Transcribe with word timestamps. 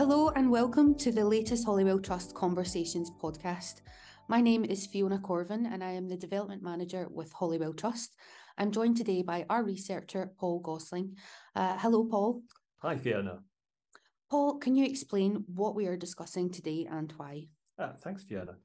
Hello 0.00 0.30
and 0.30 0.50
welcome 0.50 0.94
to 0.94 1.12
the 1.12 1.22
latest 1.22 1.66
Holywell 1.66 1.98
Trust 1.98 2.34
Conversations 2.34 3.10
podcast. 3.10 3.82
My 4.28 4.40
name 4.40 4.64
is 4.64 4.86
Fiona 4.86 5.18
Corvin 5.18 5.66
and 5.66 5.84
I 5.84 5.90
am 5.90 6.08
the 6.08 6.16
Development 6.16 6.62
Manager 6.62 7.06
with 7.10 7.30
Holywell 7.34 7.74
Trust. 7.74 8.16
I'm 8.56 8.70
joined 8.70 8.96
today 8.96 9.20
by 9.20 9.44
our 9.50 9.62
researcher, 9.62 10.32
Paul 10.38 10.60
Gosling. 10.60 11.16
Uh, 11.54 11.76
hello, 11.76 12.06
Paul. 12.06 12.40
Hi, 12.78 12.96
Fiona. 12.96 13.40
Paul, 14.30 14.56
can 14.56 14.74
you 14.74 14.86
explain 14.86 15.44
what 15.54 15.74
we 15.74 15.86
are 15.86 15.98
discussing 15.98 16.48
today 16.48 16.88
and 16.90 17.12
why? 17.18 17.48
Uh, 17.78 17.92
thanks, 18.02 18.24
Fiona. 18.24 18.56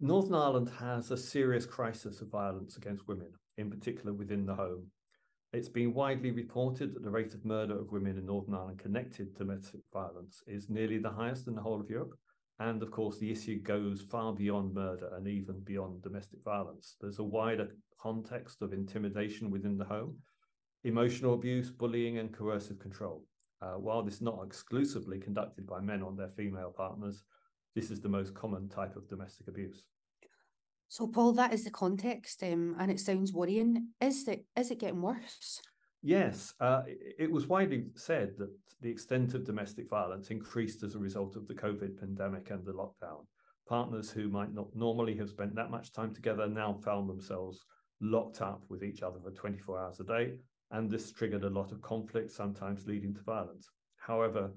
Northern 0.00 0.34
Ireland 0.34 0.72
has 0.80 1.12
a 1.12 1.16
serious 1.16 1.64
crisis 1.64 2.20
of 2.22 2.28
violence 2.32 2.76
against 2.76 3.06
women, 3.06 3.30
in 3.56 3.70
particular 3.70 4.12
within 4.12 4.46
the 4.46 4.56
home. 4.56 4.88
It's 5.52 5.68
been 5.68 5.92
widely 5.92 6.30
reported 6.30 6.94
that 6.94 7.02
the 7.02 7.10
rate 7.10 7.34
of 7.34 7.44
murder 7.44 7.78
of 7.78 7.92
women 7.92 8.16
in 8.16 8.24
Northern 8.24 8.54
Ireland 8.54 8.78
connected 8.78 9.36
to 9.36 9.44
domestic 9.44 9.82
violence 9.92 10.42
is 10.46 10.70
nearly 10.70 10.96
the 10.96 11.10
highest 11.10 11.46
in 11.46 11.54
the 11.54 11.60
whole 11.60 11.78
of 11.78 11.90
Europe. 11.90 12.14
And 12.58 12.82
of 12.82 12.90
course, 12.90 13.18
the 13.18 13.30
issue 13.30 13.60
goes 13.60 14.00
far 14.00 14.32
beyond 14.32 14.72
murder 14.72 15.14
and 15.14 15.28
even 15.28 15.60
beyond 15.60 16.02
domestic 16.02 16.38
violence. 16.42 16.96
There's 16.98 17.18
a 17.18 17.24
wider 17.24 17.68
context 18.00 18.62
of 18.62 18.72
intimidation 18.72 19.50
within 19.50 19.76
the 19.76 19.84
home, 19.84 20.16
emotional 20.84 21.34
abuse, 21.34 21.70
bullying, 21.70 22.16
and 22.16 22.32
coercive 22.32 22.78
control. 22.78 23.22
Uh, 23.60 23.74
while 23.74 24.02
this 24.02 24.14
is 24.14 24.22
not 24.22 24.42
exclusively 24.46 25.20
conducted 25.20 25.66
by 25.66 25.80
men 25.80 26.02
on 26.02 26.16
their 26.16 26.30
female 26.30 26.72
partners, 26.74 27.24
this 27.74 27.90
is 27.90 28.00
the 28.00 28.08
most 28.08 28.32
common 28.34 28.70
type 28.70 28.96
of 28.96 29.06
domestic 29.06 29.48
abuse. 29.48 29.84
So, 30.92 31.06
Paul, 31.06 31.32
that 31.32 31.54
is 31.54 31.64
the 31.64 31.70
context, 31.70 32.42
um, 32.42 32.76
and 32.78 32.90
it 32.90 33.00
sounds 33.00 33.32
worrying. 33.32 33.88
Is 33.98 34.28
it 34.28 34.44
is 34.54 34.70
it 34.70 34.78
getting 34.78 35.00
worse? 35.00 35.62
Yes, 36.02 36.52
uh, 36.60 36.82
it 36.86 37.32
was 37.32 37.46
widely 37.46 37.86
said 37.94 38.34
that 38.36 38.50
the 38.82 38.90
extent 38.90 39.32
of 39.32 39.46
domestic 39.46 39.88
violence 39.88 40.28
increased 40.28 40.82
as 40.82 40.94
a 40.94 40.98
result 40.98 41.34
of 41.34 41.48
the 41.48 41.54
COVID 41.54 41.98
pandemic 41.98 42.50
and 42.50 42.62
the 42.66 42.74
lockdown. 42.74 43.24
Partners 43.66 44.10
who 44.10 44.28
might 44.28 44.52
not 44.52 44.66
normally 44.76 45.16
have 45.16 45.30
spent 45.30 45.54
that 45.54 45.70
much 45.70 45.94
time 45.94 46.12
together 46.12 46.46
now 46.46 46.74
found 46.84 47.08
themselves 47.08 47.64
locked 48.02 48.42
up 48.42 48.62
with 48.68 48.84
each 48.84 49.02
other 49.02 49.18
for 49.18 49.30
24 49.30 49.80
hours 49.80 50.00
a 50.00 50.04
day, 50.04 50.34
and 50.72 50.90
this 50.90 51.10
triggered 51.10 51.44
a 51.44 51.48
lot 51.48 51.72
of 51.72 51.80
conflict, 51.80 52.30
sometimes 52.30 52.86
leading 52.86 53.14
to 53.14 53.22
violence. 53.22 53.70
However, 53.96 54.50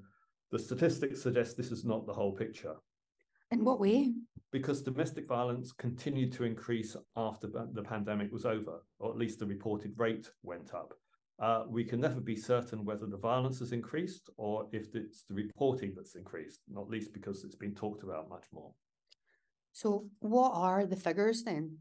the 0.51 0.59
statistics 0.59 1.21
suggest 1.21 1.55
this 1.55 1.71
is 1.71 1.85
not 1.85 2.05
the 2.05 2.13
whole 2.13 2.33
picture. 2.33 2.75
In 3.51 3.63
what 3.63 3.79
way? 3.79 4.11
Because 4.55 4.81
domestic 4.81 5.27
violence 5.27 5.73
continued 5.73 6.31
to 6.31 6.45
increase 6.45 6.95
after 7.17 7.45
the 7.45 7.83
pandemic 7.83 8.31
was 8.31 8.45
over, 8.45 8.85
or 8.99 9.11
at 9.11 9.17
least 9.17 9.39
the 9.39 9.45
reported 9.45 9.91
rate 9.97 10.31
went 10.43 10.73
up. 10.73 10.93
Uh, 11.37 11.65
we 11.67 11.83
can 11.83 11.99
never 11.99 12.21
be 12.21 12.37
certain 12.37 12.85
whether 12.85 13.05
the 13.05 13.17
violence 13.17 13.59
has 13.59 13.73
increased 13.73 14.29
or 14.37 14.69
if 14.71 14.95
it's 14.95 15.23
the 15.23 15.33
reporting 15.33 15.91
that's 15.93 16.15
increased, 16.15 16.61
not 16.69 16.89
least 16.89 17.11
because 17.11 17.43
it's 17.43 17.57
been 17.57 17.75
talked 17.75 18.03
about 18.03 18.29
much 18.29 18.45
more. 18.53 18.71
So, 19.73 20.07
what 20.19 20.51
are 20.53 20.85
the 20.85 20.95
figures 20.95 21.43
then? 21.43 21.79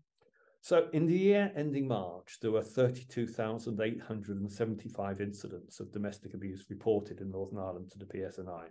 So, 0.60 0.88
in 0.92 1.06
the 1.06 1.16
year 1.16 1.52
ending 1.54 1.86
March, 1.86 2.38
there 2.42 2.50
were 2.50 2.60
32,875 2.60 5.20
incidents 5.20 5.78
of 5.78 5.92
domestic 5.92 6.34
abuse 6.34 6.66
reported 6.68 7.20
in 7.20 7.30
Northern 7.30 7.60
Ireland 7.60 7.92
to 7.92 8.00
the 8.00 8.06
PSNI. 8.06 8.64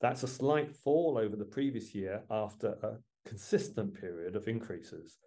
That's 0.00 0.22
a 0.22 0.28
slight 0.28 0.72
fall 0.72 1.18
over 1.18 1.34
the 1.34 1.44
previous 1.44 1.96
year 1.96 2.22
after 2.30 2.78
a 2.80 2.98
consistent 3.26 3.94
period 3.94 4.36
of 4.36 4.48
increases. 4.48 5.18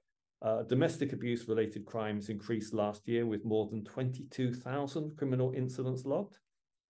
Uh, 0.41 0.63
domestic 0.63 1.13
abuse 1.13 1.47
related 1.47 1.85
crimes 1.85 2.29
increased 2.29 2.73
last 2.73 3.07
year 3.07 3.25
with 3.25 3.43
more 3.43 3.67
than 3.67 3.83
22,000 3.83 5.17
criminal 5.17 5.51
incidents 5.55 6.05
logged. 6.05 6.37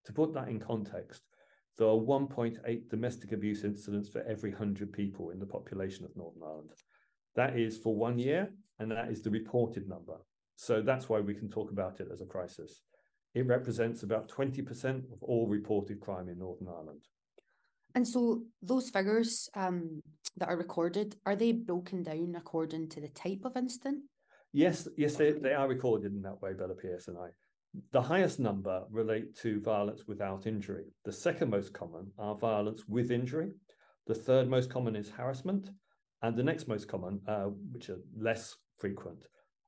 To 0.05 0.13
put 0.13 0.33
that 0.33 0.49
in 0.49 0.59
context, 0.59 1.23
there 1.77 1.87
are 1.87 1.91
1.8 1.91 2.89
domestic 2.89 3.31
abuse 3.31 3.63
incidents 3.63 4.09
for 4.09 4.21
every 4.23 4.51
100 4.51 4.91
people 4.91 5.29
in 5.29 5.39
the 5.39 5.45
population 5.45 6.03
of 6.05 6.15
Northern 6.15 6.43
Ireland. 6.43 6.69
That 7.35 7.57
is 7.57 7.77
for 7.77 7.95
one 7.95 8.17
year, 8.17 8.51
and 8.79 8.91
that 8.91 9.09
is 9.09 9.21
the 9.21 9.29
reported 9.29 9.87
number. 9.87 10.17
So 10.55 10.81
that's 10.81 11.07
why 11.07 11.19
we 11.19 11.35
can 11.35 11.49
talk 11.49 11.71
about 11.71 11.99
it 11.99 12.07
as 12.11 12.21
a 12.21 12.25
crisis. 12.25 12.81
It 13.35 13.45
represents 13.45 14.03
about 14.03 14.27
20% 14.27 15.13
of 15.13 15.21
all 15.21 15.47
reported 15.47 16.01
crime 16.01 16.29
in 16.29 16.39
Northern 16.39 16.67
Ireland. 16.67 17.03
And 17.97 18.07
so 18.07 18.43
those 18.61 18.91
figures 18.91 19.49
um, 19.55 20.03
that 20.37 20.49
are 20.49 20.55
recorded, 20.55 21.15
are 21.25 21.35
they 21.35 21.51
broken 21.51 22.03
down 22.03 22.35
according 22.37 22.89
to 22.89 23.01
the 23.01 23.07
type 23.07 23.41
of 23.43 23.57
incident? 23.57 24.03
Yes, 24.53 24.87
yes, 24.97 25.15
they, 25.15 25.31
they 25.31 25.55
are 25.55 25.67
recorded 25.67 26.13
in 26.13 26.21
that 26.21 26.39
way 26.39 26.53
by 26.53 26.67
the 26.67 26.75
PSNI. 26.75 27.29
The 27.91 28.01
highest 28.03 28.39
number 28.39 28.83
relate 28.91 29.35
to 29.37 29.61
violence 29.61 30.03
without 30.07 30.45
injury. 30.45 30.85
The 31.05 31.11
second 31.11 31.49
most 31.49 31.73
common 31.73 32.11
are 32.19 32.35
violence 32.35 32.83
with 32.87 33.09
injury. 33.09 33.53
The 34.05 34.13
third 34.13 34.47
most 34.47 34.69
common 34.69 34.95
is 34.95 35.09
harassment. 35.09 35.71
And 36.21 36.37
the 36.37 36.43
next 36.43 36.67
most 36.67 36.87
common, 36.87 37.19
uh, 37.27 37.45
which 37.71 37.89
are 37.89 37.97
less 38.15 38.55
frequent, 38.77 39.25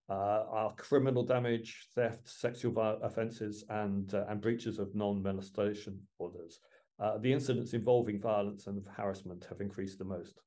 uh, 0.07 0.43
are 0.51 0.75
criminal 0.75 1.23
damage, 1.23 1.87
theft, 1.95 2.29
sexual 2.29 2.77
offences, 3.01 3.63
and, 3.69 4.13
uh, 4.13 4.25
and 4.29 4.39
breaches 4.39 4.77
of 4.77 4.93
non 4.93 5.23
molestation 5.23 6.01
orders 6.19 6.59
uh, 6.99 7.17
the 7.17 7.31
incidents 7.31 7.73
involving 7.73 8.19
violence 8.19 8.67
and 8.67 8.85
harassment 8.95 9.45
have 9.49 9.61
increased 9.61 9.99
the 9.99 10.05
most. 10.05 10.39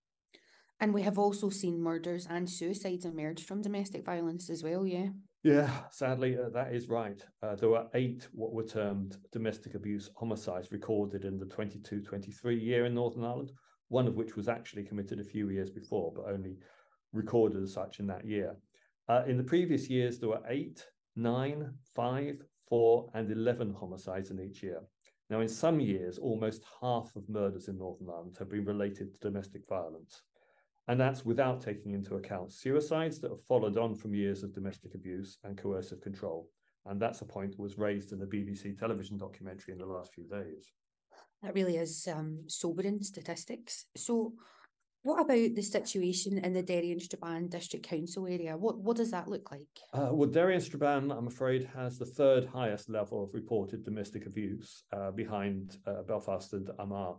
And 0.80 0.92
we 0.92 1.02
have 1.02 1.18
also 1.18 1.48
seen 1.48 1.80
murders 1.80 2.26
and 2.28 2.50
suicides 2.50 3.04
emerge 3.04 3.44
from 3.44 3.62
domestic 3.62 4.04
violence 4.04 4.50
as 4.50 4.64
well, 4.64 4.86
yeah? 4.86 5.08
Yeah, 5.44 5.70
sadly, 5.90 6.36
uh, 6.36 6.50
that 6.50 6.74
is 6.74 6.88
right. 6.88 7.24
Uh, 7.42 7.56
there 7.56 7.68
were 7.68 7.86
eight 7.94 8.28
what 8.32 8.52
were 8.52 8.66
termed 8.66 9.16
domestic 9.32 9.74
abuse 9.74 10.10
homicides 10.16 10.70
recorded 10.70 11.24
in 11.24 11.38
the 11.38 11.46
22 11.46 12.00
23 12.00 12.58
year 12.58 12.86
in 12.86 12.94
Northern 12.94 13.24
Ireland, 13.24 13.52
one 13.88 14.06
of 14.06 14.14
which 14.14 14.36
was 14.36 14.48
actually 14.48 14.84
committed 14.84 15.20
a 15.20 15.24
few 15.24 15.50
years 15.50 15.70
before, 15.70 16.12
but 16.14 16.32
only 16.32 16.58
recorded 17.12 17.62
as 17.62 17.72
such 17.72 17.98
in 17.98 18.06
that 18.06 18.24
year. 18.24 18.56
Uh, 19.08 19.22
in 19.26 19.36
the 19.36 19.44
previous 19.44 19.90
years, 19.90 20.18
there 20.18 20.28
were 20.28 20.42
eight, 20.48 20.84
nine, 21.16 21.72
five, 21.94 22.36
four, 22.68 23.10
and 23.14 23.30
11 23.30 23.74
homicides 23.74 24.30
in 24.30 24.40
each 24.40 24.62
year. 24.62 24.80
Now, 25.32 25.40
in 25.40 25.48
some 25.48 25.80
years, 25.80 26.18
almost 26.18 26.62
half 26.82 27.16
of 27.16 27.26
murders 27.26 27.68
in 27.68 27.78
Northern 27.78 28.10
Ireland 28.10 28.36
have 28.38 28.50
been 28.50 28.66
related 28.66 29.14
to 29.14 29.18
domestic 29.20 29.62
violence. 29.66 30.20
And 30.88 31.00
that's 31.00 31.24
without 31.24 31.62
taking 31.62 31.94
into 31.94 32.16
account 32.16 32.52
suicides 32.52 33.18
that 33.20 33.30
have 33.30 33.42
followed 33.48 33.78
on 33.78 33.94
from 33.94 34.14
years 34.14 34.42
of 34.42 34.54
domestic 34.54 34.94
abuse 34.94 35.38
and 35.42 35.56
coercive 35.56 36.02
control. 36.02 36.50
And 36.84 37.00
that's 37.00 37.22
a 37.22 37.24
point 37.24 37.52
that 37.52 37.62
was 37.62 37.78
raised 37.78 38.12
in 38.12 38.18
the 38.18 38.26
BBC 38.26 38.78
television 38.78 39.16
documentary 39.16 39.72
in 39.72 39.78
the 39.78 39.86
last 39.86 40.12
few 40.12 40.24
days. 40.24 40.70
That 41.42 41.54
really 41.54 41.78
is 41.78 42.06
um, 42.14 42.44
sobering 42.46 43.02
statistics. 43.02 43.86
So, 43.96 44.34
what 45.02 45.20
about 45.20 45.54
the 45.54 45.62
situation 45.62 46.38
in 46.38 46.52
the 46.52 46.62
Derry 46.62 46.92
and 46.92 47.02
Strabane 47.02 47.48
District 47.48 47.84
Council 47.84 48.26
area? 48.26 48.56
What 48.56 48.78
what 48.78 48.96
does 48.96 49.10
that 49.10 49.28
look 49.28 49.50
like? 49.50 49.66
Uh, 49.92 50.10
well, 50.12 50.30
Derry 50.30 50.54
and 50.54 50.62
Strabane, 50.62 51.10
I'm 51.10 51.26
afraid, 51.26 51.68
has 51.74 51.98
the 51.98 52.06
third 52.06 52.46
highest 52.46 52.88
level 52.88 53.24
of 53.24 53.34
reported 53.34 53.84
domestic 53.84 54.26
abuse 54.26 54.84
uh, 54.92 55.10
behind 55.10 55.76
uh, 55.86 56.02
Belfast 56.02 56.52
and 56.52 56.70
Armagh. 56.78 57.16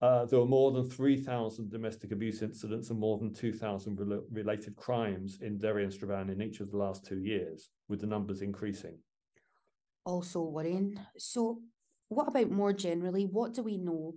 Uh, 0.00 0.24
there 0.24 0.40
were 0.40 0.46
more 0.46 0.72
than 0.72 0.90
3,000 0.90 1.70
domestic 1.70 2.10
abuse 2.10 2.42
incidents 2.42 2.90
and 2.90 2.98
more 2.98 3.18
than 3.18 3.32
2,000 3.32 4.00
re- 4.00 4.18
related 4.32 4.74
crimes 4.74 5.38
in 5.42 5.58
Derry 5.58 5.84
and 5.84 5.92
Strabane 5.92 6.28
in 6.28 6.42
each 6.42 6.58
of 6.58 6.72
the 6.72 6.76
last 6.76 7.06
two 7.06 7.20
years, 7.20 7.70
with 7.88 8.00
the 8.00 8.06
numbers 8.08 8.42
increasing. 8.42 8.98
Also 10.04 10.40
worrying. 10.40 10.98
So, 11.18 11.60
what 12.08 12.26
about 12.26 12.50
more 12.50 12.72
generally? 12.72 13.26
What 13.26 13.54
do 13.54 13.62
we 13.62 13.78
know 13.78 14.16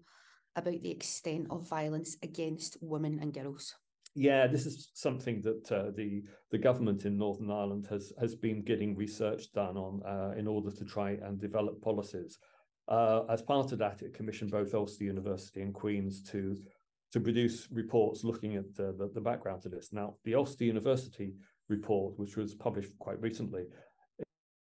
about 0.55 0.81
the 0.81 0.91
extent 0.91 1.47
of 1.49 1.67
violence 1.67 2.17
against 2.23 2.77
women 2.81 3.19
and 3.21 3.33
girls? 3.33 3.75
Yeah, 4.15 4.47
this 4.47 4.65
is 4.65 4.91
something 4.93 5.41
that 5.41 5.71
uh, 5.71 5.91
the 5.93 6.23
the 6.49 6.57
government 6.57 7.03
in 7.03 7.17
Northern 7.17 7.51
Ireland 7.51 7.85
has 7.89 8.13
has 8.17 8.33
been 8.33 8.63
getting 8.63 8.95
research 8.95 9.51
done 9.51 9.75
on 9.75 10.01
uh, 10.03 10.33
in 10.37 10.47
order 10.47 10.71
to 10.71 10.85
try 10.85 11.11
and 11.11 11.39
develop 11.39 11.81
policies. 11.81 12.39
Uh, 12.87 13.23
as 13.29 13.41
part 13.41 13.71
of 13.73 13.79
that, 13.79 14.01
it 14.01 14.13
commissioned 14.13 14.51
both 14.51 14.73
Ulster 14.73 15.03
University 15.03 15.61
and 15.61 15.73
Queen's 15.73 16.21
to 16.31 16.55
to 17.11 17.19
produce 17.19 17.67
reports 17.71 18.23
looking 18.23 18.55
at 18.55 18.73
the, 18.75 19.09
the, 19.13 19.21
background 19.21 19.61
to 19.61 19.69
this. 19.69 19.93
Now, 19.93 20.15
the 20.25 20.35
Ulster 20.35 20.65
University 20.65 21.35
report, 21.69 22.19
which 22.19 22.35
was 22.35 22.53
published 22.53 22.91
quite 22.99 23.21
recently, 23.21 23.63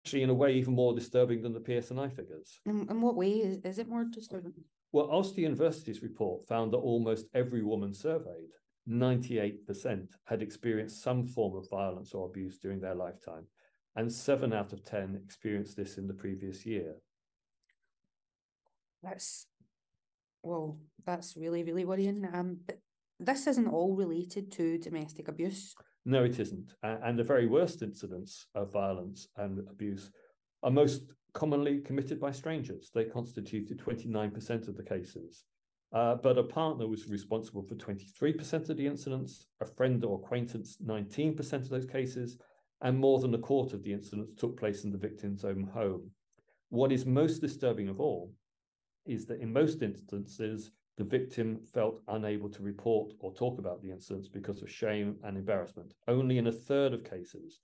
actually 0.04 0.22
in 0.22 0.30
a 0.30 0.34
way 0.34 0.54
even 0.54 0.74
more 0.74 0.94
disturbing 0.94 1.42
than 1.42 1.52
the 1.52 1.60
PSNI 1.60 2.14
figures. 2.14 2.60
In, 2.64 2.86
in 2.88 3.00
what 3.00 3.16
way 3.16 3.30
is, 3.30 3.58
is 3.64 3.78
it 3.80 3.88
more 3.88 4.04
disturbing? 4.04 4.52
Well, 4.96 5.10
Ulster 5.10 5.42
University's 5.42 6.02
report 6.02 6.48
found 6.48 6.72
that 6.72 6.78
almost 6.78 7.26
every 7.34 7.62
woman 7.62 7.92
surveyed, 7.92 8.48
98%, 8.88 10.08
had 10.24 10.40
experienced 10.40 11.02
some 11.02 11.26
form 11.26 11.54
of 11.54 11.68
violence 11.68 12.14
or 12.14 12.24
abuse 12.24 12.56
during 12.56 12.80
their 12.80 12.94
lifetime, 12.94 13.46
and 13.96 14.10
seven 14.10 14.54
out 14.54 14.72
of 14.72 14.82
10 14.86 15.20
experienced 15.22 15.76
this 15.76 15.98
in 15.98 16.06
the 16.06 16.14
previous 16.14 16.64
year. 16.64 16.94
That's, 19.02 19.48
well, 20.42 20.78
that's 21.04 21.36
really, 21.36 21.62
really 21.62 21.84
worrying. 21.84 22.26
Um, 22.32 22.60
but 22.66 22.78
this 23.20 23.46
isn't 23.46 23.68
all 23.68 23.94
related 23.94 24.50
to 24.52 24.78
domestic 24.78 25.28
abuse. 25.28 25.74
No, 26.06 26.24
it 26.24 26.40
isn't. 26.40 26.72
And 26.82 27.18
the 27.18 27.22
very 27.22 27.46
worst 27.46 27.82
incidents 27.82 28.46
of 28.54 28.72
violence 28.72 29.28
and 29.36 29.58
abuse 29.68 30.10
are 30.62 30.70
most 30.70 31.02
commonly 31.36 31.80
committed 31.80 32.18
by 32.18 32.32
strangers. 32.32 32.90
They 32.94 33.04
constituted 33.04 33.78
29% 33.78 34.68
of 34.68 34.76
the 34.76 34.82
cases. 34.82 35.44
Uh, 35.92 36.14
but 36.14 36.38
a 36.38 36.42
partner 36.42 36.88
was 36.88 37.08
responsible 37.08 37.62
for 37.62 37.74
23% 37.74 38.70
of 38.70 38.76
the 38.76 38.86
incidents, 38.86 39.46
a 39.60 39.66
friend 39.66 40.02
or 40.02 40.16
acquaintance 40.16 40.78
19% 40.84 41.52
of 41.52 41.68
those 41.68 41.84
cases, 41.84 42.38
and 42.80 42.98
more 42.98 43.20
than 43.20 43.34
a 43.34 43.38
quarter 43.38 43.76
of 43.76 43.82
the 43.84 43.92
incidents 43.92 44.32
took 44.34 44.58
place 44.58 44.84
in 44.84 44.90
the 44.90 44.98
victim's 44.98 45.44
own 45.44 45.68
home. 45.74 46.10
What 46.70 46.90
is 46.90 47.04
most 47.04 47.40
disturbing 47.40 47.88
of 47.88 48.00
all 48.00 48.32
is 49.04 49.26
that 49.26 49.40
in 49.40 49.52
most 49.52 49.82
instances, 49.82 50.70
the 50.96 51.04
victim 51.04 51.60
felt 51.74 52.00
unable 52.08 52.48
to 52.48 52.62
report 52.62 53.12
or 53.20 53.34
talk 53.34 53.58
about 53.58 53.82
the 53.82 53.90
incidents 53.90 54.28
because 54.28 54.62
of 54.62 54.70
shame 54.70 55.16
and 55.22 55.36
embarrassment. 55.36 55.92
Only 56.08 56.38
in 56.38 56.46
a 56.46 56.52
third 56.52 56.94
of 56.94 57.04
cases 57.04 57.60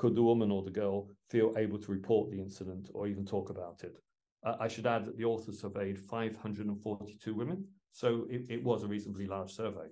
could 0.00 0.14
the 0.14 0.22
woman 0.22 0.50
or 0.50 0.62
the 0.62 0.70
girl 0.70 1.10
feel 1.28 1.52
able 1.58 1.78
to 1.78 1.92
report 1.92 2.30
the 2.30 2.40
incident 2.40 2.88
or 2.94 3.06
even 3.06 3.26
talk 3.26 3.50
about 3.50 3.84
it. 3.84 3.98
Uh, 4.42 4.56
I 4.58 4.66
should 4.66 4.86
add 4.86 5.04
that 5.04 5.18
the 5.18 5.26
author 5.26 5.52
surveyed 5.52 5.98
542 5.98 7.34
women, 7.34 7.66
so 7.92 8.24
it, 8.30 8.46
it 8.48 8.64
was 8.64 8.82
a 8.82 8.86
reasonably 8.86 9.26
large 9.26 9.52
survey. 9.52 9.88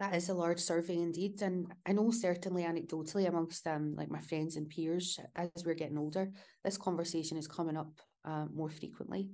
That 0.00 0.16
is 0.16 0.28
a 0.30 0.34
large 0.34 0.58
survey 0.58 0.96
indeed, 0.96 1.40
and 1.42 1.72
I 1.86 1.92
know 1.92 2.10
certainly 2.10 2.64
anecdotally 2.64 3.28
amongst 3.28 3.68
um 3.68 3.94
like 3.94 4.10
my 4.10 4.20
friends 4.20 4.56
and 4.56 4.68
peers 4.68 5.20
as 5.36 5.48
we're 5.64 5.74
getting 5.74 5.98
older, 5.98 6.32
this 6.64 6.76
conversation 6.76 7.38
is 7.38 7.46
coming 7.46 7.76
up 7.76 8.00
uh, 8.24 8.46
more 8.52 8.68
frequently, 8.68 9.30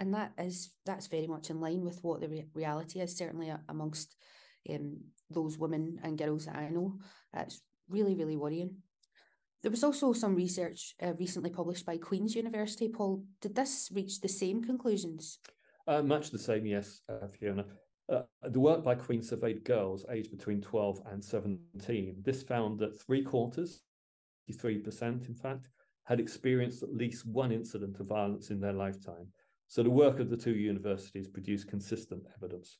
and 0.00 0.12
that 0.12 0.32
is 0.36 0.70
that's 0.84 1.06
very 1.06 1.26
much 1.26 1.48
in 1.48 1.60
line 1.60 1.82
with 1.82 1.98
what 2.02 2.20
the 2.20 2.28
re- 2.28 2.48
reality 2.52 3.00
is. 3.00 3.16
Certainly 3.16 3.52
uh, 3.52 3.58
amongst 3.70 4.16
um, 4.68 4.98
those 5.30 5.56
women 5.56 5.98
and 6.02 6.18
girls 6.18 6.44
that 6.44 6.56
I 6.56 6.68
know, 6.68 6.98
it's 7.34 7.62
really 7.92 8.14
really 8.14 8.36
worrying. 8.36 8.76
There 9.62 9.70
was 9.70 9.84
also 9.84 10.12
some 10.12 10.34
research 10.34 10.94
uh, 11.00 11.14
recently 11.14 11.50
published 11.50 11.86
by 11.86 11.96
Queen's 11.96 12.34
University. 12.34 12.88
Paul, 12.88 13.24
did 13.40 13.54
this 13.54 13.90
reach 13.94 14.20
the 14.20 14.28
same 14.28 14.64
conclusions? 14.64 15.38
Uh, 15.86 16.02
much 16.02 16.30
the 16.30 16.38
same, 16.38 16.66
yes, 16.66 17.00
uh, 17.08 17.28
Fiona. 17.28 17.64
Uh, 18.12 18.22
the 18.50 18.58
work 18.58 18.82
by 18.82 18.96
Queen 18.96 19.22
surveyed 19.22 19.64
girls 19.64 20.04
aged 20.10 20.32
between 20.32 20.60
12 20.60 21.00
and 21.12 21.24
17. 21.24 22.16
This 22.24 22.42
found 22.42 22.80
that 22.80 23.00
three 23.00 23.22
quarters, 23.22 23.82
53% 24.50 25.28
in 25.28 25.34
fact, 25.34 25.68
had 26.04 26.18
experienced 26.18 26.82
at 26.82 26.92
least 26.92 27.26
one 27.26 27.52
incident 27.52 28.00
of 28.00 28.06
violence 28.06 28.50
in 28.50 28.60
their 28.60 28.72
lifetime. 28.72 29.28
So 29.68 29.82
the 29.82 29.90
work 29.90 30.18
of 30.18 30.28
the 30.28 30.36
two 30.36 30.54
universities 30.54 31.28
produced 31.28 31.68
consistent 31.68 32.24
evidence. 32.36 32.78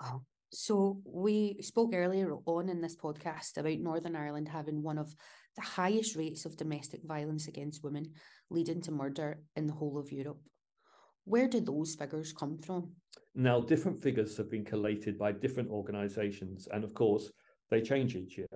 Wow. 0.00 0.22
So 0.52 1.00
we 1.04 1.58
spoke 1.62 1.92
earlier 1.94 2.34
on 2.44 2.68
in 2.68 2.80
this 2.80 2.96
podcast 2.96 3.56
about 3.56 3.78
Northern 3.78 4.16
Ireland 4.16 4.48
having 4.48 4.82
one 4.82 4.98
of 4.98 5.14
the 5.54 5.62
highest 5.62 6.16
rates 6.16 6.44
of 6.44 6.56
domestic 6.56 7.02
violence 7.04 7.46
against 7.46 7.84
women, 7.84 8.12
leading 8.50 8.80
to 8.82 8.90
murder 8.90 9.40
in 9.54 9.68
the 9.68 9.72
whole 9.72 9.96
of 9.96 10.10
Europe. 10.10 10.40
Where 11.24 11.46
do 11.46 11.60
those 11.60 11.94
figures 11.94 12.32
come 12.32 12.58
from? 12.58 12.92
Now, 13.34 13.60
different 13.60 14.02
figures 14.02 14.36
have 14.38 14.50
been 14.50 14.64
collated 14.64 15.16
by 15.16 15.32
different 15.32 15.70
organisations, 15.70 16.66
and 16.72 16.82
of 16.82 16.94
course, 16.94 17.30
they 17.70 17.80
change 17.80 18.16
each 18.16 18.36
year. 18.36 18.48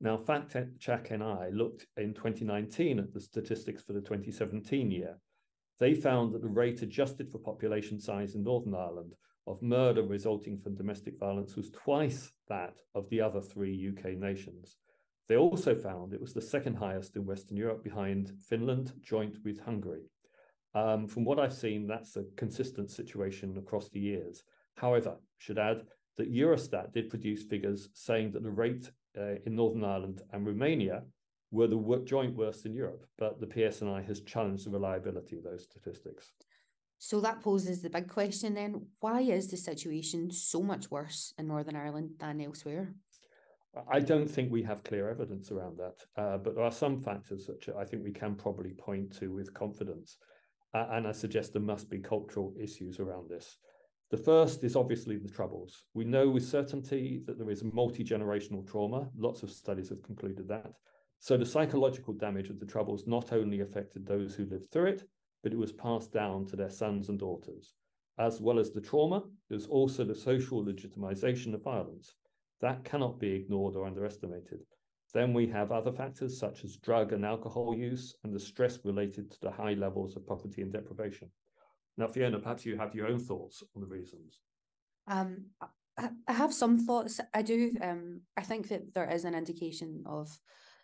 Now, 0.00 0.16
Fact 0.16 0.56
Check 0.78 1.10
and 1.10 1.24
I 1.24 1.48
looked 1.48 1.86
in 1.96 2.14
2019 2.14 3.00
at 3.00 3.12
the 3.12 3.20
statistics 3.20 3.82
for 3.82 3.94
the 3.94 4.00
2017 4.00 4.92
year. 4.92 5.18
They 5.80 5.94
found 5.94 6.32
that 6.34 6.42
the 6.42 6.48
rate 6.48 6.82
adjusted 6.82 7.30
for 7.30 7.38
population 7.38 7.98
size 7.98 8.36
in 8.36 8.44
Northern 8.44 8.74
Ireland 8.74 9.14
of 9.46 9.62
murder 9.62 10.02
resulting 10.02 10.58
from 10.58 10.76
domestic 10.76 11.18
violence 11.18 11.56
was 11.56 11.70
twice 11.70 12.32
that 12.48 12.80
of 12.94 13.08
the 13.10 13.20
other 13.20 13.40
three 13.40 13.92
UK 13.92 14.12
nations. 14.12 14.76
They 15.28 15.36
also 15.36 15.74
found 15.74 16.12
it 16.12 16.20
was 16.20 16.34
the 16.34 16.40
second 16.40 16.74
highest 16.74 17.16
in 17.16 17.26
Western 17.26 17.56
Europe 17.56 17.82
behind 17.82 18.32
Finland, 18.48 18.92
joint 19.00 19.38
with 19.44 19.60
Hungary. 19.60 20.02
Um, 20.74 21.06
from 21.06 21.24
what 21.24 21.38
I've 21.38 21.52
seen, 21.52 21.86
that's 21.86 22.16
a 22.16 22.24
consistent 22.36 22.90
situation 22.90 23.56
across 23.58 23.88
the 23.88 24.00
years. 24.00 24.44
However, 24.76 25.16
should 25.38 25.58
add 25.58 25.82
that 26.16 26.32
Eurostat 26.32 26.92
did 26.92 27.10
produce 27.10 27.42
figures 27.44 27.88
saying 27.94 28.32
that 28.32 28.42
the 28.42 28.50
rate 28.50 28.90
uh, 29.18 29.36
in 29.46 29.54
Northern 29.54 29.84
Ireland 29.84 30.22
and 30.32 30.46
Romania 30.46 31.02
were 31.50 31.66
the 31.66 32.02
joint 32.04 32.34
worst 32.36 32.64
in 32.64 32.74
Europe, 32.74 33.04
but 33.18 33.38
the 33.38 33.46
PSNI 33.46 34.06
has 34.06 34.20
challenged 34.22 34.66
the 34.66 34.70
reliability 34.70 35.36
of 35.36 35.44
those 35.44 35.64
statistics. 35.64 36.32
So 37.04 37.20
that 37.22 37.42
poses 37.42 37.82
the 37.82 37.90
big 37.90 38.08
question 38.08 38.54
then 38.54 38.86
why 39.00 39.22
is 39.22 39.48
the 39.48 39.56
situation 39.56 40.30
so 40.30 40.62
much 40.62 40.88
worse 40.88 41.34
in 41.36 41.48
Northern 41.48 41.74
Ireland 41.74 42.10
than 42.20 42.40
elsewhere? 42.40 42.94
I 43.90 43.98
don't 43.98 44.30
think 44.30 44.52
we 44.52 44.62
have 44.62 44.84
clear 44.84 45.10
evidence 45.10 45.50
around 45.50 45.78
that, 45.78 45.96
uh, 46.16 46.38
but 46.38 46.54
there 46.54 46.62
are 46.62 46.70
some 46.70 47.00
factors 47.00 47.48
which 47.48 47.68
I 47.76 47.84
think 47.84 48.04
we 48.04 48.12
can 48.12 48.36
probably 48.36 48.70
point 48.70 49.18
to 49.18 49.34
with 49.34 49.52
confidence. 49.52 50.16
Uh, 50.74 50.86
and 50.92 51.08
I 51.08 51.10
suggest 51.10 51.52
there 51.52 51.60
must 51.60 51.90
be 51.90 51.98
cultural 51.98 52.54
issues 52.56 53.00
around 53.00 53.28
this. 53.28 53.56
The 54.12 54.16
first 54.16 54.62
is 54.62 54.76
obviously 54.76 55.16
the 55.16 55.28
Troubles. 55.28 55.86
We 55.94 56.04
know 56.04 56.30
with 56.30 56.46
certainty 56.46 57.24
that 57.26 57.36
there 57.36 57.50
is 57.50 57.64
multi 57.64 58.04
generational 58.04 58.64
trauma. 58.64 59.08
Lots 59.16 59.42
of 59.42 59.50
studies 59.50 59.88
have 59.88 60.04
concluded 60.04 60.46
that. 60.46 60.70
So 61.18 61.36
the 61.36 61.46
psychological 61.46 62.14
damage 62.14 62.48
of 62.48 62.60
the 62.60 62.66
Troubles 62.66 63.08
not 63.08 63.32
only 63.32 63.58
affected 63.58 64.06
those 64.06 64.36
who 64.36 64.44
lived 64.44 64.70
through 64.70 64.86
it, 64.86 65.08
but 65.42 65.52
it 65.52 65.58
was 65.58 65.72
passed 65.72 66.12
down 66.12 66.46
to 66.46 66.56
their 66.56 66.70
sons 66.70 67.08
and 67.08 67.18
daughters. 67.18 67.74
As 68.18 68.40
well 68.40 68.58
as 68.58 68.70
the 68.70 68.80
trauma, 68.80 69.24
there's 69.48 69.66
also 69.66 70.04
the 70.04 70.14
social 70.14 70.64
legitimization 70.64 71.54
of 71.54 71.62
violence. 71.62 72.14
That 72.60 72.84
cannot 72.84 73.18
be 73.18 73.32
ignored 73.32 73.74
or 73.74 73.86
underestimated. 73.86 74.60
Then 75.12 75.34
we 75.34 75.46
have 75.48 75.72
other 75.72 75.92
factors 75.92 76.38
such 76.38 76.64
as 76.64 76.76
drug 76.76 77.12
and 77.12 77.24
alcohol 77.24 77.74
use 77.76 78.14
and 78.24 78.32
the 78.32 78.40
stress 78.40 78.78
related 78.84 79.30
to 79.30 79.40
the 79.40 79.50
high 79.50 79.74
levels 79.74 80.16
of 80.16 80.26
poverty 80.26 80.62
and 80.62 80.72
deprivation. 80.72 81.30
Now, 81.98 82.06
Fiona, 82.06 82.38
perhaps 82.38 82.64
you 82.64 82.76
have 82.78 82.94
your 82.94 83.08
own 83.08 83.18
thoughts 83.18 83.62
on 83.74 83.82
the 83.82 83.88
reasons. 83.88 84.40
Um, 85.06 85.46
I 85.98 86.32
have 86.32 86.54
some 86.54 86.78
thoughts. 86.78 87.20
I 87.34 87.42
do. 87.42 87.72
Um, 87.82 88.22
I 88.36 88.42
think 88.42 88.68
that 88.68 88.94
there 88.94 89.10
is 89.10 89.24
an 89.24 89.34
indication 89.34 90.04
of 90.06 90.30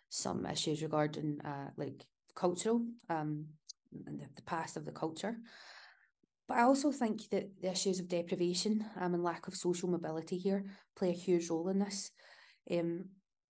some 0.09 0.45
issues 0.45 0.83
regarding 0.83 1.39
uh, 1.41 1.69
like 1.77 2.05
cultural, 2.35 2.85
um, 3.09 3.45
the, 3.91 4.27
the 4.35 4.41
past 4.43 4.77
of 4.77 4.85
the 4.85 4.91
culture. 4.91 5.37
But 6.47 6.57
I 6.57 6.61
also 6.63 6.91
think 6.91 7.29
that 7.29 7.61
the 7.61 7.71
issues 7.71 7.99
of 7.99 8.07
deprivation 8.07 8.85
um, 8.99 9.13
and 9.13 9.23
lack 9.23 9.47
of 9.47 9.55
social 9.55 9.87
mobility 9.87 10.37
here 10.37 10.65
play 10.95 11.09
a 11.09 11.13
huge 11.13 11.49
role 11.49 11.69
in 11.69 11.79
this. 11.79 12.11
Um, 12.71 13.05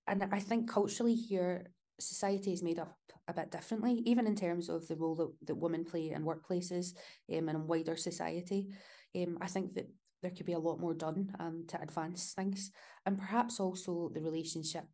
and 0.05 0.27
I 0.31 0.39
think 0.39 0.69
culturally 0.69 1.15
here, 1.15 1.71
society 1.99 2.51
is 2.51 2.63
made 2.63 2.79
up 2.79 2.97
a 3.29 3.33
bit 3.33 3.51
differently, 3.51 4.01
even 4.05 4.27
in 4.27 4.35
terms 4.35 4.67
of 4.67 4.87
the 4.87 4.95
role 4.95 5.15
that, 5.15 5.47
that 5.47 5.55
women 5.55 5.85
play 5.85 6.11
in 6.11 6.23
workplaces 6.23 6.93
um, 7.31 7.47
and 7.47 7.57
in 7.57 7.67
wider 7.67 7.95
society. 7.95 8.69
Um, 9.15 9.37
I 9.39 9.47
think 9.47 9.75
that 9.75 9.87
there 10.21 10.31
could 10.31 10.45
be 10.45 10.53
a 10.53 10.59
lot 10.59 10.79
more 10.79 10.93
done 10.93 11.33
um, 11.39 11.63
to 11.69 11.81
advance 11.81 12.33
things, 12.33 12.71
and 13.05 13.17
perhaps 13.17 13.59
also 13.59 14.11
the 14.13 14.21
relationship 14.21 14.85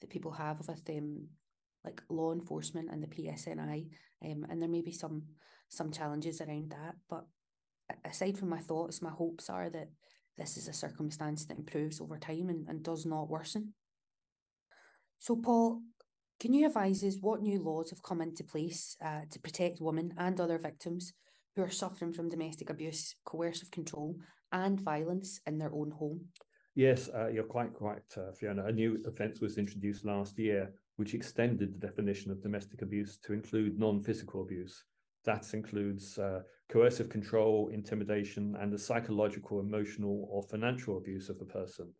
that 0.00 0.10
people 0.10 0.32
have 0.32 0.66
with 0.66 0.88
um, 0.88 1.26
like 1.84 2.02
law 2.08 2.32
enforcement 2.32 2.90
and 2.90 3.02
the 3.02 3.06
PSNI, 3.06 3.88
um, 4.24 4.46
and 4.48 4.60
there 4.60 4.68
may 4.68 4.82
be 4.82 4.92
some 4.92 5.22
some 5.68 5.92
challenges 5.92 6.40
around 6.40 6.70
that. 6.70 6.96
But 7.08 7.26
aside 8.04 8.36
from 8.38 8.48
my 8.48 8.58
thoughts, 8.60 9.02
my 9.02 9.10
hopes 9.10 9.48
are 9.48 9.70
that 9.70 9.88
this 10.36 10.56
is 10.56 10.68
a 10.68 10.72
circumstance 10.72 11.44
that 11.46 11.58
improves 11.58 12.00
over 12.00 12.18
time 12.18 12.48
and, 12.48 12.66
and 12.68 12.82
does 12.82 13.06
not 13.06 13.28
worsen. 13.28 13.74
So, 15.18 15.36
Paul, 15.36 15.82
can 16.40 16.54
you 16.54 16.66
advise 16.66 17.04
us 17.04 17.18
what 17.20 17.42
new 17.42 17.62
laws 17.62 17.90
have 17.90 18.02
come 18.02 18.22
into 18.22 18.42
place 18.42 18.96
uh, 19.04 19.20
to 19.30 19.38
protect 19.38 19.80
women 19.80 20.14
and 20.16 20.40
other 20.40 20.58
victims 20.58 21.12
who 21.54 21.62
are 21.62 21.70
suffering 21.70 22.12
from 22.12 22.30
domestic 22.30 22.70
abuse, 22.70 23.14
coercive 23.24 23.70
control, 23.70 24.16
and 24.50 24.80
violence 24.80 25.40
in 25.46 25.58
their 25.58 25.72
own 25.74 25.90
home? 25.90 26.20
Yes, 26.74 27.10
uh, 27.14 27.28
you're 27.28 27.44
quite 27.44 27.74
correct, 27.74 28.16
uh, 28.16 28.32
Fiona. 28.32 28.64
A 28.64 28.72
new 28.72 29.02
offence 29.06 29.40
was 29.40 29.58
introduced 29.58 30.06
last 30.06 30.38
year, 30.38 30.72
which 31.00 31.14
extended 31.14 31.74
the 31.74 31.86
definition 31.86 32.30
of 32.30 32.42
domestic 32.42 32.82
abuse 32.82 33.18
to 33.24 33.32
include 33.32 33.78
non 33.78 34.02
physical 34.02 34.42
abuse. 34.42 34.84
That 35.24 35.52
includes 35.52 36.18
uh, 36.18 36.42
coercive 36.68 37.08
control, 37.08 37.70
intimidation, 37.72 38.56
and 38.60 38.72
the 38.72 38.78
psychological, 38.78 39.60
emotional, 39.60 40.28
or 40.30 40.42
financial 40.42 40.98
abuse 40.98 41.28
of 41.28 41.40
a 41.40 41.44
person 41.44 41.92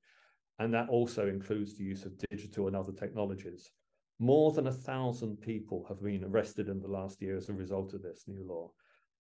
and 0.61 0.75
that 0.75 0.91
also 0.91 1.27
includes 1.27 1.75
the 1.75 1.85
use 1.85 2.05
of 2.05 2.19
digital 2.31 2.67
and 2.67 2.77
other 2.77 2.93
technologies. 2.93 3.73
More 4.19 4.53
than 4.53 4.67
a 4.67 4.73
thousand 4.73 5.41
people 5.41 5.87
have 5.89 6.03
been 6.03 6.23
arrested 6.23 6.69
in 6.69 6.81
the 6.81 6.87
last 6.87 7.23
year 7.23 7.35
as 7.39 7.49
a 7.49 7.55
result 7.55 7.95
of 7.95 8.03
this 8.03 8.25
new 8.29 8.47
law. 8.47 8.71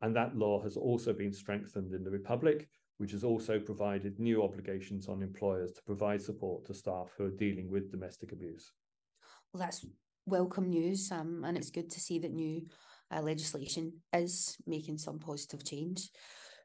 And 0.02 0.14
that 0.14 0.36
law 0.36 0.62
has 0.62 0.76
also 0.76 1.14
been 1.14 1.32
strengthened 1.32 1.94
in 1.94 2.04
the 2.04 2.10
Republic, 2.10 2.68
which 2.98 3.12
has 3.12 3.24
also 3.24 3.58
provided 3.58 4.20
new 4.20 4.42
obligations 4.42 5.08
on 5.08 5.22
employers 5.22 5.72
to 5.72 5.82
provide 5.86 6.20
support 6.20 6.66
to 6.66 6.74
staff 6.74 7.08
who 7.16 7.24
are 7.24 7.30
dealing 7.30 7.70
with 7.70 7.90
domestic 7.90 8.32
abuse. 8.32 8.72
Well, 9.52 9.62
that's 9.62 9.84
welcome 10.26 10.70
news, 10.70 11.10
um, 11.10 11.42
and 11.44 11.56
it's 11.56 11.70
good 11.70 11.90
to 11.90 12.00
see 12.00 12.20
that 12.20 12.32
new 12.32 12.66
uh, 13.10 13.20
legislation 13.20 13.94
is 14.12 14.56
making 14.64 14.98
some 14.98 15.18
positive 15.18 15.64
change. 15.64 16.08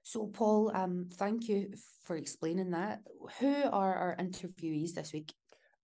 So, 0.03 0.27
Paul, 0.27 0.71
um, 0.75 1.09
thank 1.13 1.47
you 1.47 1.71
for 2.03 2.15
explaining 2.15 2.69
that. 2.71 3.01
Who 3.39 3.63
are 3.71 3.95
our 3.95 4.15
interviewees 4.19 4.93
this 4.93 5.13
week? 5.13 5.33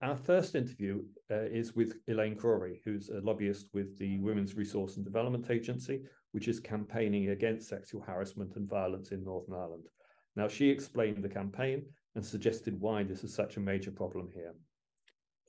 Our 0.00 0.14
first 0.14 0.54
interview 0.54 1.02
uh, 1.28 1.42
is 1.42 1.74
with 1.74 1.94
Elaine 2.06 2.36
Crory, 2.36 2.80
who's 2.84 3.08
a 3.08 3.20
lobbyist 3.20 3.66
with 3.74 3.98
the 3.98 4.20
Women's 4.20 4.54
Resource 4.54 4.94
and 4.94 5.04
Development 5.04 5.50
Agency, 5.50 6.02
which 6.30 6.46
is 6.46 6.60
campaigning 6.60 7.30
against 7.30 7.68
sexual 7.68 8.00
harassment 8.00 8.54
and 8.54 8.70
violence 8.70 9.10
in 9.10 9.24
Northern 9.24 9.54
Ireland. 9.54 9.88
Now, 10.36 10.46
she 10.46 10.68
explained 10.70 11.24
the 11.24 11.28
campaign 11.28 11.84
and 12.14 12.24
suggested 12.24 12.80
why 12.80 13.02
this 13.02 13.24
is 13.24 13.34
such 13.34 13.56
a 13.56 13.60
major 13.60 13.90
problem 13.90 14.28
here. 14.32 14.54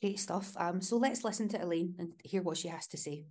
Great 0.03 0.19
stuff. 0.19 0.51
Um, 0.57 0.81
so 0.81 0.97
let's 0.97 1.23
listen 1.23 1.47
to 1.47 1.63
Elaine 1.63 1.95
and 1.97 2.11
hear 2.25 2.41
what 2.41 2.57
she 2.57 2.67
has 2.67 2.87
to 2.87 2.97
say. 2.97 3.23